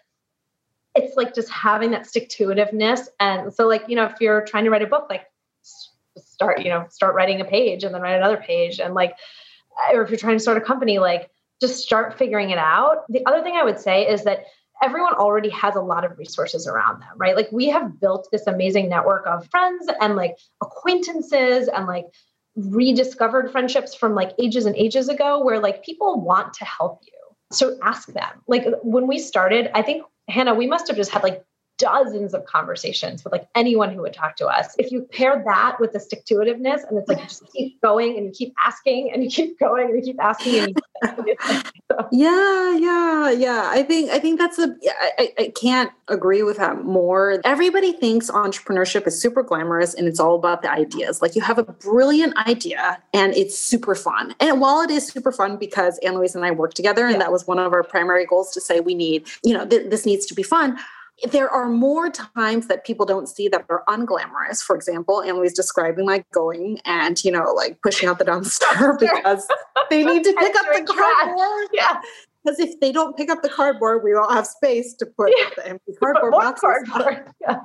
it's 0.95 1.15
like 1.15 1.33
just 1.33 1.49
having 1.49 1.91
that 1.91 2.05
stick 2.05 2.29
to 2.29 2.47
itiveness. 2.47 3.07
And 3.19 3.53
so, 3.53 3.67
like, 3.67 3.83
you 3.87 3.95
know, 3.95 4.05
if 4.05 4.15
you're 4.19 4.45
trying 4.45 4.65
to 4.65 4.69
write 4.69 4.81
a 4.81 4.87
book, 4.87 5.07
like 5.09 5.25
start, 6.17 6.61
you 6.61 6.69
know, 6.69 6.85
start 6.89 7.15
writing 7.15 7.41
a 7.41 7.45
page 7.45 7.83
and 7.83 7.93
then 7.93 8.01
write 8.01 8.15
another 8.15 8.37
page. 8.37 8.79
And 8.79 8.93
like, 8.93 9.15
or 9.93 10.01
if 10.01 10.09
you're 10.09 10.19
trying 10.19 10.35
to 10.35 10.41
start 10.41 10.57
a 10.57 10.61
company, 10.61 10.99
like 10.99 11.29
just 11.61 11.83
start 11.83 12.17
figuring 12.17 12.49
it 12.51 12.57
out. 12.57 13.03
The 13.09 13.25
other 13.25 13.41
thing 13.43 13.55
I 13.55 13.63
would 13.63 13.79
say 13.79 14.07
is 14.07 14.23
that 14.23 14.45
everyone 14.81 15.13
already 15.13 15.49
has 15.49 15.75
a 15.75 15.81
lot 15.81 16.05
of 16.05 16.17
resources 16.17 16.67
around 16.67 17.01
them, 17.01 17.09
right? 17.17 17.35
Like 17.35 17.51
we 17.51 17.67
have 17.69 17.99
built 17.99 18.29
this 18.31 18.47
amazing 18.47 18.89
network 18.89 19.25
of 19.27 19.47
friends 19.49 19.87
and 19.99 20.15
like 20.15 20.37
acquaintances 20.61 21.67
and 21.67 21.85
like 21.85 22.05
rediscovered 22.55 23.51
friendships 23.51 23.93
from 23.93 24.15
like 24.15 24.31
ages 24.39 24.65
and 24.65 24.75
ages 24.75 25.09
ago 25.09 25.43
where 25.43 25.59
like 25.59 25.83
people 25.83 26.21
want 26.21 26.53
to 26.53 26.65
help 26.65 27.01
you. 27.05 27.13
So 27.51 27.77
ask 27.81 28.07
them. 28.09 28.41
Like 28.47 28.65
when 28.83 29.07
we 29.07 29.19
started, 29.19 29.69
I 29.73 29.81
think 29.81 30.03
Hanna, 30.29 30.53
we 30.53 30.67
must 30.67 30.87
have 30.87 30.97
just 30.97 31.11
had 31.11 31.23
like 31.23 31.43
dozens 31.79 32.33
of 32.33 32.45
conversations 32.45 33.23
with 33.23 33.33
like 33.33 33.47
anyone 33.55 33.91
who 33.91 34.01
would 34.01 34.13
talk 34.13 34.35
to 34.35 34.45
us. 34.45 34.75
If 34.77 34.91
you 34.91 35.01
pair 35.01 35.41
that 35.45 35.79
with 35.79 35.93
the 35.93 35.99
stick 35.99 36.25
to 36.25 36.35
itiveness 36.35 36.87
and 36.87 36.97
it's 36.97 37.07
like 37.07 37.19
you 37.19 37.23
just 37.23 37.51
keep 37.51 37.81
going 37.81 38.17
and 38.17 38.27
you 38.27 38.31
keep 38.31 38.53
asking 38.63 39.11
and 39.11 39.23
you 39.23 39.29
keep 39.29 39.57
going 39.57 39.89
and 39.89 39.97
you 39.97 40.03
keep 40.03 40.21
asking 40.21 40.55
and 40.55 40.75
you 41.25 41.35
yeah 42.11 42.77
yeah 42.77 43.31
yeah. 43.31 43.71
I 43.71 43.83
think 43.83 44.11
i 44.11 44.19
think 44.19 44.37
that's 44.37 44.59
a 44.59 44.75
I, 45.17 45.33
I 45.39 45.53
can't 45.59 45.91
agree 46.09 46.43
with 46.43 46.57
that 46.57 46.83
more. 46.83 47.41
Everybody 47.45 47.93
thinks 47.93 48.29
entrepreneurship 48.29 49.07
is 49.07 49.19
super 49.19 49.41
glamorous 49.41 49.93
and 49.93 50.07
it's 50.07 50.19
all 50.19 50.35
about 50.35 50.61
the 50.61 50.71
ideas. 50.71 51.21
Like 51.21 51.35
you 51.35 51.41
have 51.41 51.57
a 51.57 51.63
brilliant 51.63 52.35
idea 52.47 53.01
and 53.13 53.33
it's 53.35 53.57
super 53.57 53.95
fun. 53.95 54.35
And 54.39 54.59
while 54.59 54.81
it 54.81 54.91
is 54.91 55.07
super 55.07 55.31
fun 55.31 55.57
because 55.57 55.97
anne 55.99 56.15
louise 56.15 56.35
and 56.35 56.45
i 56.45 56.51
work 56.51 56.73
together 56.73 57.05
and 57.05 57.13
yeah. 57.13 57.19
that 57.19 57.31
was 57.31 57.47
one 57.47 57.59
of 57.59 57.73
our 57.73 57.83
primary 57.83 58.25
goals 58.25 58.51
to 58.51 58.61
say 58.61 58.79
we 58.79 58.93
need 58.93 59.27
you 59.43 59.53
know 59.53 59.65
th- 59.65 59.89
this 59.89 60.05
needs 60.05 60.25
to 60.25 60.33
be 60.33 60.43
fun 60.43 60.77
there 61.27 61.49
are 61.49 61.69
more 61.69 62.09
times 62.09 62.67
that 62.67 62.85
people 62.85 63.05
don't 63.05 63.27
see 63.27 63.47
that 63.49 63.65
are 63.69 63.83
unglamorous. 63.87 64.61
For 64.61 64.75
example, 64.75 65.21
Emily's 65.21 65.53
describing 65.53 66.05
like 66.05 66.29
going 66.31 66.79
and, 66.85 67.23
you 67.23 67.31
know, 67.31 67.51
like 67.55 67.81
pushing 67.81 68.07
out 68.07 68.19
the 68.19 68.25
dumpster 68.25 68.99
because 68.99 69.47
they 69.89 70.03
need 70.03 70.23
to 70.23 70.33
pick 70.39 70.55
up 70.55 70.65
the 70.73 70.93
cardboard. 70.93 71.67
Yeah 71.73 72.01
because 72.43 72.59
if 72.59 72.79
they 72.79 72.91
don't 72.91 73.15
pick 73.17 73.29
up 73.29 73.41
the 73.41 73.49
cardboard, 73.49 74.03
we 74.03 74.11
don't 74.11 74.31
have 74.31 74.47
space 74.47 74.93
to 74.95 75.05
put 75.05 75.33
yeah. 75.37 75.49
the 75.55 75.67
empty 75.67 75.93
cardboard 75.99 76.31
boxes. 76.31 76.59
Cardboard. 76.89 77.31
Yeah. 77.41 77.59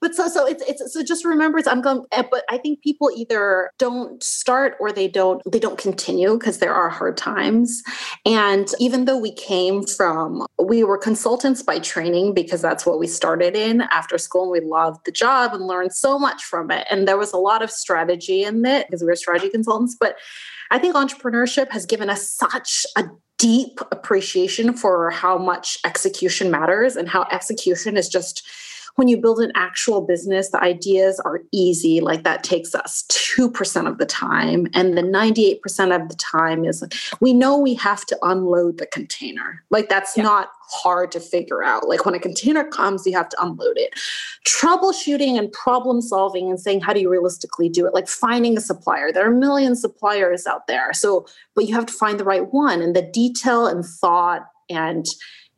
but 0.00 0.14
so 0.14 0.28
so 0.28 0.46
it's 0.46 0.62
it's 0.68 0.92
so 0.92 1.02
just 1.02 1.24
remember 1.24 1.58
it's 1.58 1.68
I'm 1.68 1.80
going 1.80 2.04
eh, 2.12 2.22
but 2.30 2.44
I 2.48 2.58
think 2.58 2.82
people 2.82 3.10
either 3.14 3.70
don't 3.78 4.22
start 4.22 4.76
or 4.80 4.92
they 4.92 5.08
don't 5.08 5.42
they 5.50 5.58
don't 5.58 5.78
continue 5.78 6.38
because 6.38 6.58
there 6.58 6.74
are 6.74 6.88
hard 6.88 7.16
times. 7.16 7.82
And 8.24 8.68
even 8.78 9.04
though 9.04 9.18
we 9.18 9.32
came 9.32 9.84
from 9.84 10.46
we 10.58 10.84
were 10.84 10.98
consultants 10.98 11.62
by 11.62 11.78
training 11.78 12.34
because 12.34 12.62
that's 12.62 12.86
what 12.86 12.98
we 12.98 13.06
started 13.06 13.56
in 13.56 13.82
after 13.82 14.18
school 14.18 14.44
and 14.44 14.52
we 14.52 14.68
loved 14.68 15.04
the 15.04 15.12
job 15.12 15.54
and 15.54 15.66
learned 15.66 15.92
so 15.92 16.18
much 16.18 16.44
from 16.44 16.70
it. 16.70 16.86
And 16.90 17.06
there 17.06 17.18
was 17.18 17.32
a 17.32 17.38
lot 17.38 17.62
of 17.62 17.70
strategy 17.70 18.44
in 18.44 18.64
it 18.64 18.86
because 18.86 19.02
we 19.02 19.06
were 19.06 19.16
strategy 19.16 19.50
consultants, 19.50 19.96
but 19.98 20.16
I 20.70 20.78
think 20.78 20.94
entrepreneurship 20.94 21.70
has 21.70 21.86
given 21.86 22.10
us 22.10 22.28
such 22.28 22.84
a 22.96 23.04
deep 23.38 23.80
appreciation 23.90 24.72
for 24.72 25.10
how 25.10 25.36
much 25.36 25.78
execution 25.84 26.50
matters 26.50 26.96
and 26.96 27.08
how 27.08 27.26
execution 27.30 27.96
is 27.96 28.08
just 28.08 28.46
when 28.96 29.08
you 29.08 29.16
build 29.16 29.40
an 29.40 29.52
actual 29.54 30.00
business, 30.00 30.50
the 30.50 30.62
ideas 30.62 31.20
are 31.20 31.42
easy. 31.52 32.00
Like 32.00 32.24
that 32.24 32.42
takes 32.42 32.74
us 32.74 33.04
2% 33.08 33.88
of 33.88 33.98
the 33.98 34.06
time. 34.06 34.66
And 34.74 34.96
the 34.96 35.02
98% 35.02 35.94
of 35.94 36.08
the 36.08 36.16
time 36.16 36.64
is 36.64 36.82
we 37.20 37.32
know 37.32 37.58
we 37.58 37.74
have 37.74 38.04
to 38.06 38.18
unload 38.22 38.78
the 38.78 38.86
container. 38.86 39.62
Like 39.70 39.88
that's 39.88 40.16
yeah. 40.16 40.24
not 40.24 40.48
hard 40.68 41.12
to 41.12 41.20
figure 41.20 41.62
out. 41.62 41.88
Like 41.88 42.04
when 42.04 42.14
a 42.14 42.18
container 42.18 42.64
comes, 42.64 43.06
you 43.06 43.12
have 43.12 43.28
to 43.28 43.42
unload 43.42 43.76
it. 43.76 43.94
Troubleshooting 44.46 45.38
and 45.38 45.52
problem 45.52 46.00
solving 46.00 46.48
and 46.48 46.58
saying, 46.58 46.80
how 46.80 46.92
do 46.92 47.00
you 47.00 47.10
realistically 47.10 47.68
do 47.68 47.86
it? 47.86 47.94
Like 47.94 48.08
finding 48.08 48.56
a 48.56 48.60
supplier. 48.60 49.12
There 49.12 49.24
are 49.26 49.32
a 49.32 49.38
million 49.38 49.76
suppliers 49.76 50.46
out 50.46 50.66
there. 50.66 50.92
So, 50.94 51.26
but 51.54 51.66
you 51.66 51.74
have 51.74 51.86
to 51.86 51.92
find 51.92 52.18
the 52.18 52.24
right 52.24 52.52
one 52.52 52.80
and 52.80 52.96
the 52.96 53.02
detail 53.02 53.66
and 53.66 53.84
thought 53.84 54.46
and 54.68 55.06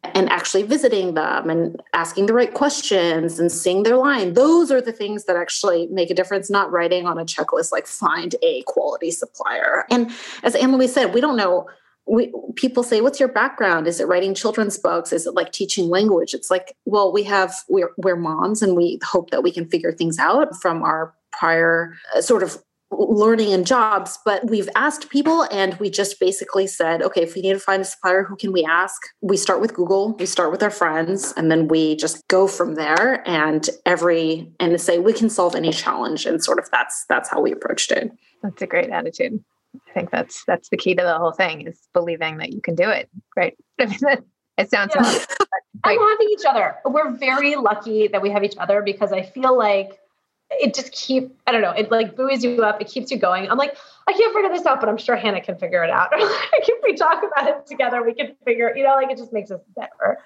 and 0.05 0.31
actually 0.31 0.63
visiting 0.63 1.15
them 1.15 1.51
and 1.51 1.83
asking 1.93 2.27
the 2.27 2.33
right 2.33 2.55
questions 2.55 3.39
and 3.39 3.51
seeing 3.51 3.83
their 3.83 3.97
line. 3.97 4.35
Those 4.35 4.71
are 4.71 4.81
the 4.81 4.93
things 4.93 5.25
that 5.25 5.37
actually 5.37 5.89
make 5.89 6.11
a 6.11 6.15
difference 6.15 6.49
not 6.49 6.71
writing 6.71 7.07
on 7.07 7.19
a 7.19 7.25
checklist 7.25 7.73
like 7.73 7.87
find 7.87 8.35
a 8.43 8.63
quality 8.63 9.11
supplier. 9.11 9.85
And 9.91 10.11
as 10.43 10.55
anne 10.55 10.87
said 10.89 11.15
we 11.15 11.21
don't 11.21 11.37
know 11.37 11.69
we, 12.11 12.33
people 12.55 12.83
say 12.83 13.03
what's 13.03 13.21
your 13.21 13.29
background? 13.29 13.87
Is 13.87 14.01
it 14.01 14.09
writing 14.09 14.35
children's 14.35 14.79
books? 14.79 15.13
Is 15.13 15.27
it 15.27 15.35
like 15.35 15.53
teaching 15.53 15.89
language? 15.89 16.33
It's 16.33 16.51
like 16.51 16.77
well 16.85 17.13
we 17.13 17.25
have 17.25 17.55
we're, 17.69 17.91
we're 17.99 18.17
moms 18.17 18.63
and 18.63 18.77
we 18.77 18.99
hope 19.03 19.31
that 19.31 19.43
we 19.43 19.51
can 19.51 19.69
figure 19.69 19.93
things 19.93 20.19
out 20.19 20.55
from 20.57 20.83
our 20.83 21.13
prior 21.33 21.95
uh, 22.17 22.23
sort 22.23 22.43
of 22.43 22.63
learning 22.91 23.53
and 23.53 23.67
jobs, 23.67 24.19
but 24.25 24.49
we've 24.49 24.69
asked 24.75 25.11
people 25.11 25.43
and 25.51 25.75
we 25.75 25.91
just 25.91 26.19
basically 26.19 26.67
said, 26.67 27.03
okay, 27.03 27.23
if 27.23 27.35
we 27.35 27.43
need 27.43 27.53
to 27.53 27.59
find 27.59 27.83
a 27.83 27.85
supplier, 27.85 28.25
who 28.25 28.37
can 28.37 28.53
we 28.53 28.65
ask? 28.65 29.01
We 29.21 29.37
start 29.37 29.61
with 29.61 29.75
Google, 29.75 30.15
we 30.15 30.27
start 30.27 30.51
with 30.51 30.63
our 30.63 30.71
friends, 30.71 31.33
and 31.37 31.51
then 31.51 31.69
we 31.69 31.97
just 31.97 32.27
go 32.29 32.47
from 32.47 32.75
there 32.75 33.27
and 33.29 33.69
every 33.85 34.51
and 34.59 34.81
say 34.81 34.99
we 34.99 35.13
can 35.13 35.29
solve 35.29 35.55
any 35.55 35.73
challenge. 35.73 36.27
And 36.27 36.43
sort 36.43 36.59
of 36.59 36.71
that's 36.71 37.05
that's 37.09 37.29
how 37.29 37.41
we 37.41 37.53
approached 37.53 37.93
it. 37.93 38.11
That's 38.43 38.63
a 38.63 38.67
great 38.67 38.91
attitude. 38.91 39.43
I 39.75 39.93
think 39.93 40.11
that's 40.11 40.45
that's 40.47 40.71
the 40.71 40.77
key 40.77 40.95
to 40.95 41.03
the 41.03 41.19
whole 41.19 41.33
thing 41.33 41.67
is 41.67 41.79
believing 41.93 42.39
that 42.39 42.53
you 42.53 42.61
can 42.61 42.75
do 42.75 42.89
it. 42.89 43.11
Right. 43.37 43.57
I 43.79 43.87
mean 43.87 43.99
that 44.03 44.25
it 44.57 44.71
sounds 44.71 44.93
yeah. 44.95 45.03
like, 45.03 45.29
and 45.85 46.01
having 46.01 46.29
each 46.33 46.45
other. 46.47 46.77
We're 46.85 47.13
very 47.13 47.55
lucky 47.55 48.09
that 48.09 48.21
we 48.23 48.31
have 48.31 48.43
each 48.43 48.57
other 48.59 48.83
because 48.83 49.13
I 49.13 49.23
feel 49.23 49.57
like 49.57 49.99
it 50.51 50.75
just 50.75 50.93
keep 50.93 51.37
I 51.47 51.53
don't 51.53 51.63
know, 51.63 51.71
it 51.71 51.91
like 51.91 52.17
buoys 52.17 52.43
you 52.43 52.63
up, 52.63 52.81
it 52.81 52.89
keeps 52.89 53.11
you 53.11 53.19
going. 53.19 53.51
I'm 53.51 53.59
like, 53.59 53.77
I 54.07 54.13
can't 54.13 54.35
figure 54.35 54.51
this 54.51 54.67
out, 54.67 54.81
but 54.81 54.89
I'm 54.89 54.97
sure 54.97 55.17
Hanna 55.17 55.41
can 55.41 55.57
figure 55.57 55.85
it 55.85 55.91
out. 55.91 56.11
like 56.19 56.69
if 56.69 56.83
we 56.83 56.95
talk 56.95 57.23
about 57.23 57.49
it 57.49 57.67
together, 57.67 58.03
we 58.03 58.15
can 58.15 58.35
figure, 58.45 58.75
you 58.77 58.85
know, 58.85 58.95
like 58.95 59.11
it 59.11 59.19
just 59.19 59.33
makes 59.33 59.51
us 59.51 59.61
better. 59.77 60.19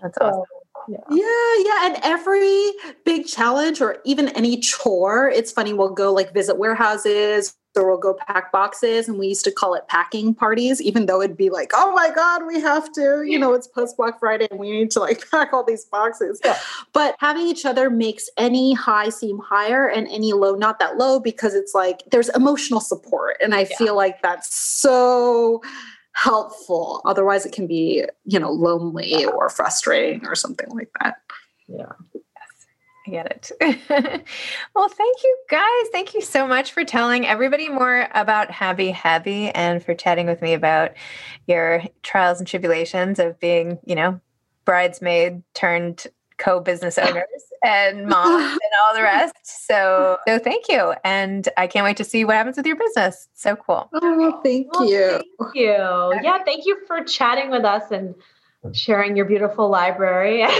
That's 0.00 0.16
so, 0.18 0.26
awesome. 0.26 0.42
Yeah. 0.88 0.98
yeah, 1.10 1.54
yeah. 1.64 1.86
And 1.86 1.98
every 2.02 2.72
big 3.04 3.26
challenge 3.26 3.80
or 3.80 3.98
even 4.04 4.28
any 4.30 4.58
chore, 4.58 5.28
it's 5.28 5.52
funny, 5.52 5.72
we'll 5.72 5.90
go 5.90 6.12
like 6.12 6.32
visit 6.32 6.58
warehouses 6.58 7.54
or 7.76 7.88
we'll 7.88 7.98
go 7.98 8.14
pack 8.14 8.50
boxes 8.52 9.08
and 9.08 9.18
we 9.18 9.28
used 9.28 9.44
to 9.44 9.52
call 9.52 9.74
it 9.74 9.86
packing 9.88 10.34
parties 10.34 10.80
even 10.82 11.06
though 11.06 11.22
it'd 11.22 11.36
be 11.36 11.50
like 11.50 11.70
oh 11.74 11.92
my 11.94 12.10
god 12.14 12.46
we 12.46 12.60
have 12.60 12.90
to 12.92 13.22
you 13.26 13.38
know 13.38 13.52
it's 13.52 13.66
post 13.66 13.96
black 13.96 14.18
friday 14.18 14.48
and 14.50 14.58
we 14.58 14.70
need 14.70 14.90
to 14.90 15.00
like 15.00 15.28
pack 15.30 15.52
all 15.52 15.64
these 15.64 15.84
boxes. 15.84 16.40
Yeah. 16.44 16.58
but 16.92 17.14
having 17.18 17.46
each 17.46 17.64
other 17.64 17.90
makes 17.90 18.28
any 18.36 18.74
high 18.74 19.08
seem 19.08 19.38
higher 19.38 19.88
and 19.88 20.08
any 20.08 20.32
low 20.32 20.54
not 20.54 20.78
that 20.78 20.96
low 20.96 21.20
because 21.20 21.54
it's 21.54 21.74
like 21.74 22.02
there's 22.10 22.28
emotional 22.30 22.80
support 22.80 23.36
and 23.40 23.54
i 23.54 23.60
yeah. 23.60 23.76
feel 23.76 23.96
like 23.96 24.22
that's 24.22 24.54
so 24.54 25.62
helpful. 26.12 27.00
Otherwise 27.04 27.46
it 27.46 27.52
can 27.52 27.66
be 27.66 28.04
you 28.24 28.38
know 28.38 28.50
lonely 28.50 29.24
or 29.24 29.48
frustrating 29.48 30.26
or 30.26 30.34
something 30.34 30.68
like 30.70 30.90
that. 31.00 31.16
Yeah 31.68 31.92
I 33.06 33.10
get 33.10 33.26
it. 33.60 34.26
well, 34.74 34.88
thank 34.88 35.22
you 35.22 35.38
guys. 35.48 35.88
Thank 35.90 36.14
you 36.14 36.20
so 36.20 36.46
much 36.46 36.72
for 36.72 36.84
telling 36.84 37.26
everybody 37.26 37.68
more 37.68 38.08
about 38.14 38.50
Habbi 38.50 38.92
Habbi 38.92 39.50
and 39.54 39.82
for 39.82 39.94
chatting 39.94 40.26
with 40.26 40.42
me 40.42 40.52
about 40.52 40.92
your 41.46 41.82
trials 42.02 42.38
and 42.38 42.46
tribulations 42.46 43.18
of 43.18 43.40
being, 43.40 43.78
you 43.86 43.94
know, 43.94 44.20
bridesmaid 44.66 45.42
turned 45.54 46.06
co-business 46.36 46.98
owners 46.98 47.24
and 47.64 48.06
mom 48.06 48.40
and 48.40 48.60
all 48.84 48.94
the 48.94 49.02
rest. 49.02 49.34
So, 49.42 50.18
so 50.26 50.38
thank 50.38 50.68
you, 50.68 50.94
and 51.04 51.48
I 51.56 51.66
can't 51.66 51.84
wait 51.84 51.96
to 51.98 52.04
see 52.04 52.24
what 52.24 52.34
happens 52.36 52.56
with 52.56 52.66
your 52.66 52.76
business. 52.76 53.28
So 53.34 53.56
cool. 53.56 53.88
Oh, 53.94 54.40
thank 54.42 54.72
well, 54.74 54.88
you. 54.88 55.20
Thank 55.40 55.54
you. 55.54 56.20
Yeah, 56.22 56.42
thank 56.44 56.66
you 56.66 56.78
for 56.86 57.02
chatting 57.04 57.50
with 57.50 57.64
us 57.64 57.90
and 57.90 58.14
sharing 58.72 59.16
your 59.16 59.24
beautiful 59.24 59.68
library 59.68 60.42
and 60.42 60.52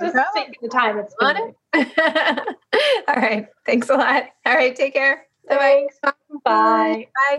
just 0.00 0.16
taking 0.34 0.54
the 0.62 0.68
time. 0.68 0.98
It's 0.98 1.14
fun. 1.20 1.54
All 3.08 3.14
right. 3.16 3.46
Thanks 3.64 3.88
a 3.90 3.94
lot. 3.94 4.24
All 4.44 4.54
right. 4.54 4.74
Take 4.74 4.94
care. 4.94 5.26
Bye. 5.48 5.86
Bye. 6.44 7.06
Bye. 7.14 7.38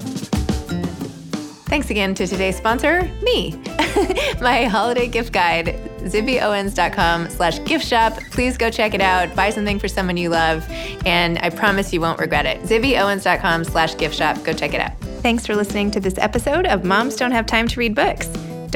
Thanks 1.68 1.90
again 1.90 2.16
to 2.16 2.26
today's 2.26 2.56
sponsor, 2.56 3.04
me. 3.22 3.52
My 4.42 4.64
holiday 4.66 5.08
gift 5.08 5.34
guide, 5.34 5.76
zibbyowens.com 6.00 7.30
slash 7.30 7.62
gift 7.66 7.86
shop. 7.86 8.14
Please 8.32 8.58
go 8.58 8.70
check 8.70 8.94
it 8.94 9.02
out. 9.02 9.36
Buy 9.36 9.50
something 9.50 9.78
for 9.78 9.90
someone 9.90 10.16
you 10.16 10.30
love. 10.30 10.66
And 11.06 11.38
I 11.40 11.50
promise 11.50 11.92
you 11.92 12.00
won't 12.00 12.20
regret 12.20 12.46
it. 12.46 12.62
zibbyowens.com 12.62 13.66
slash 13.66 13.98
gift 13.98 14.16
shop. 14.16 14.42
Go 14.46 14.54
check 14.54 14.74
it 14.74 14.80
out. 14.80 14.98
Thanks 15.22 15.46
for 15.46 15.58
listening 15.58 15.92
to 15.92 16.00
this 16.00 16.18
episode 16.20 16.66
of 16.66 16.86
Moms 16.86 17.18
Don't 17.18 17.34
Have 17.34 17.46
Time 17.46 17.68
to 17.68 17.80
Read 17.80 17.94
Books. 17.94 18.30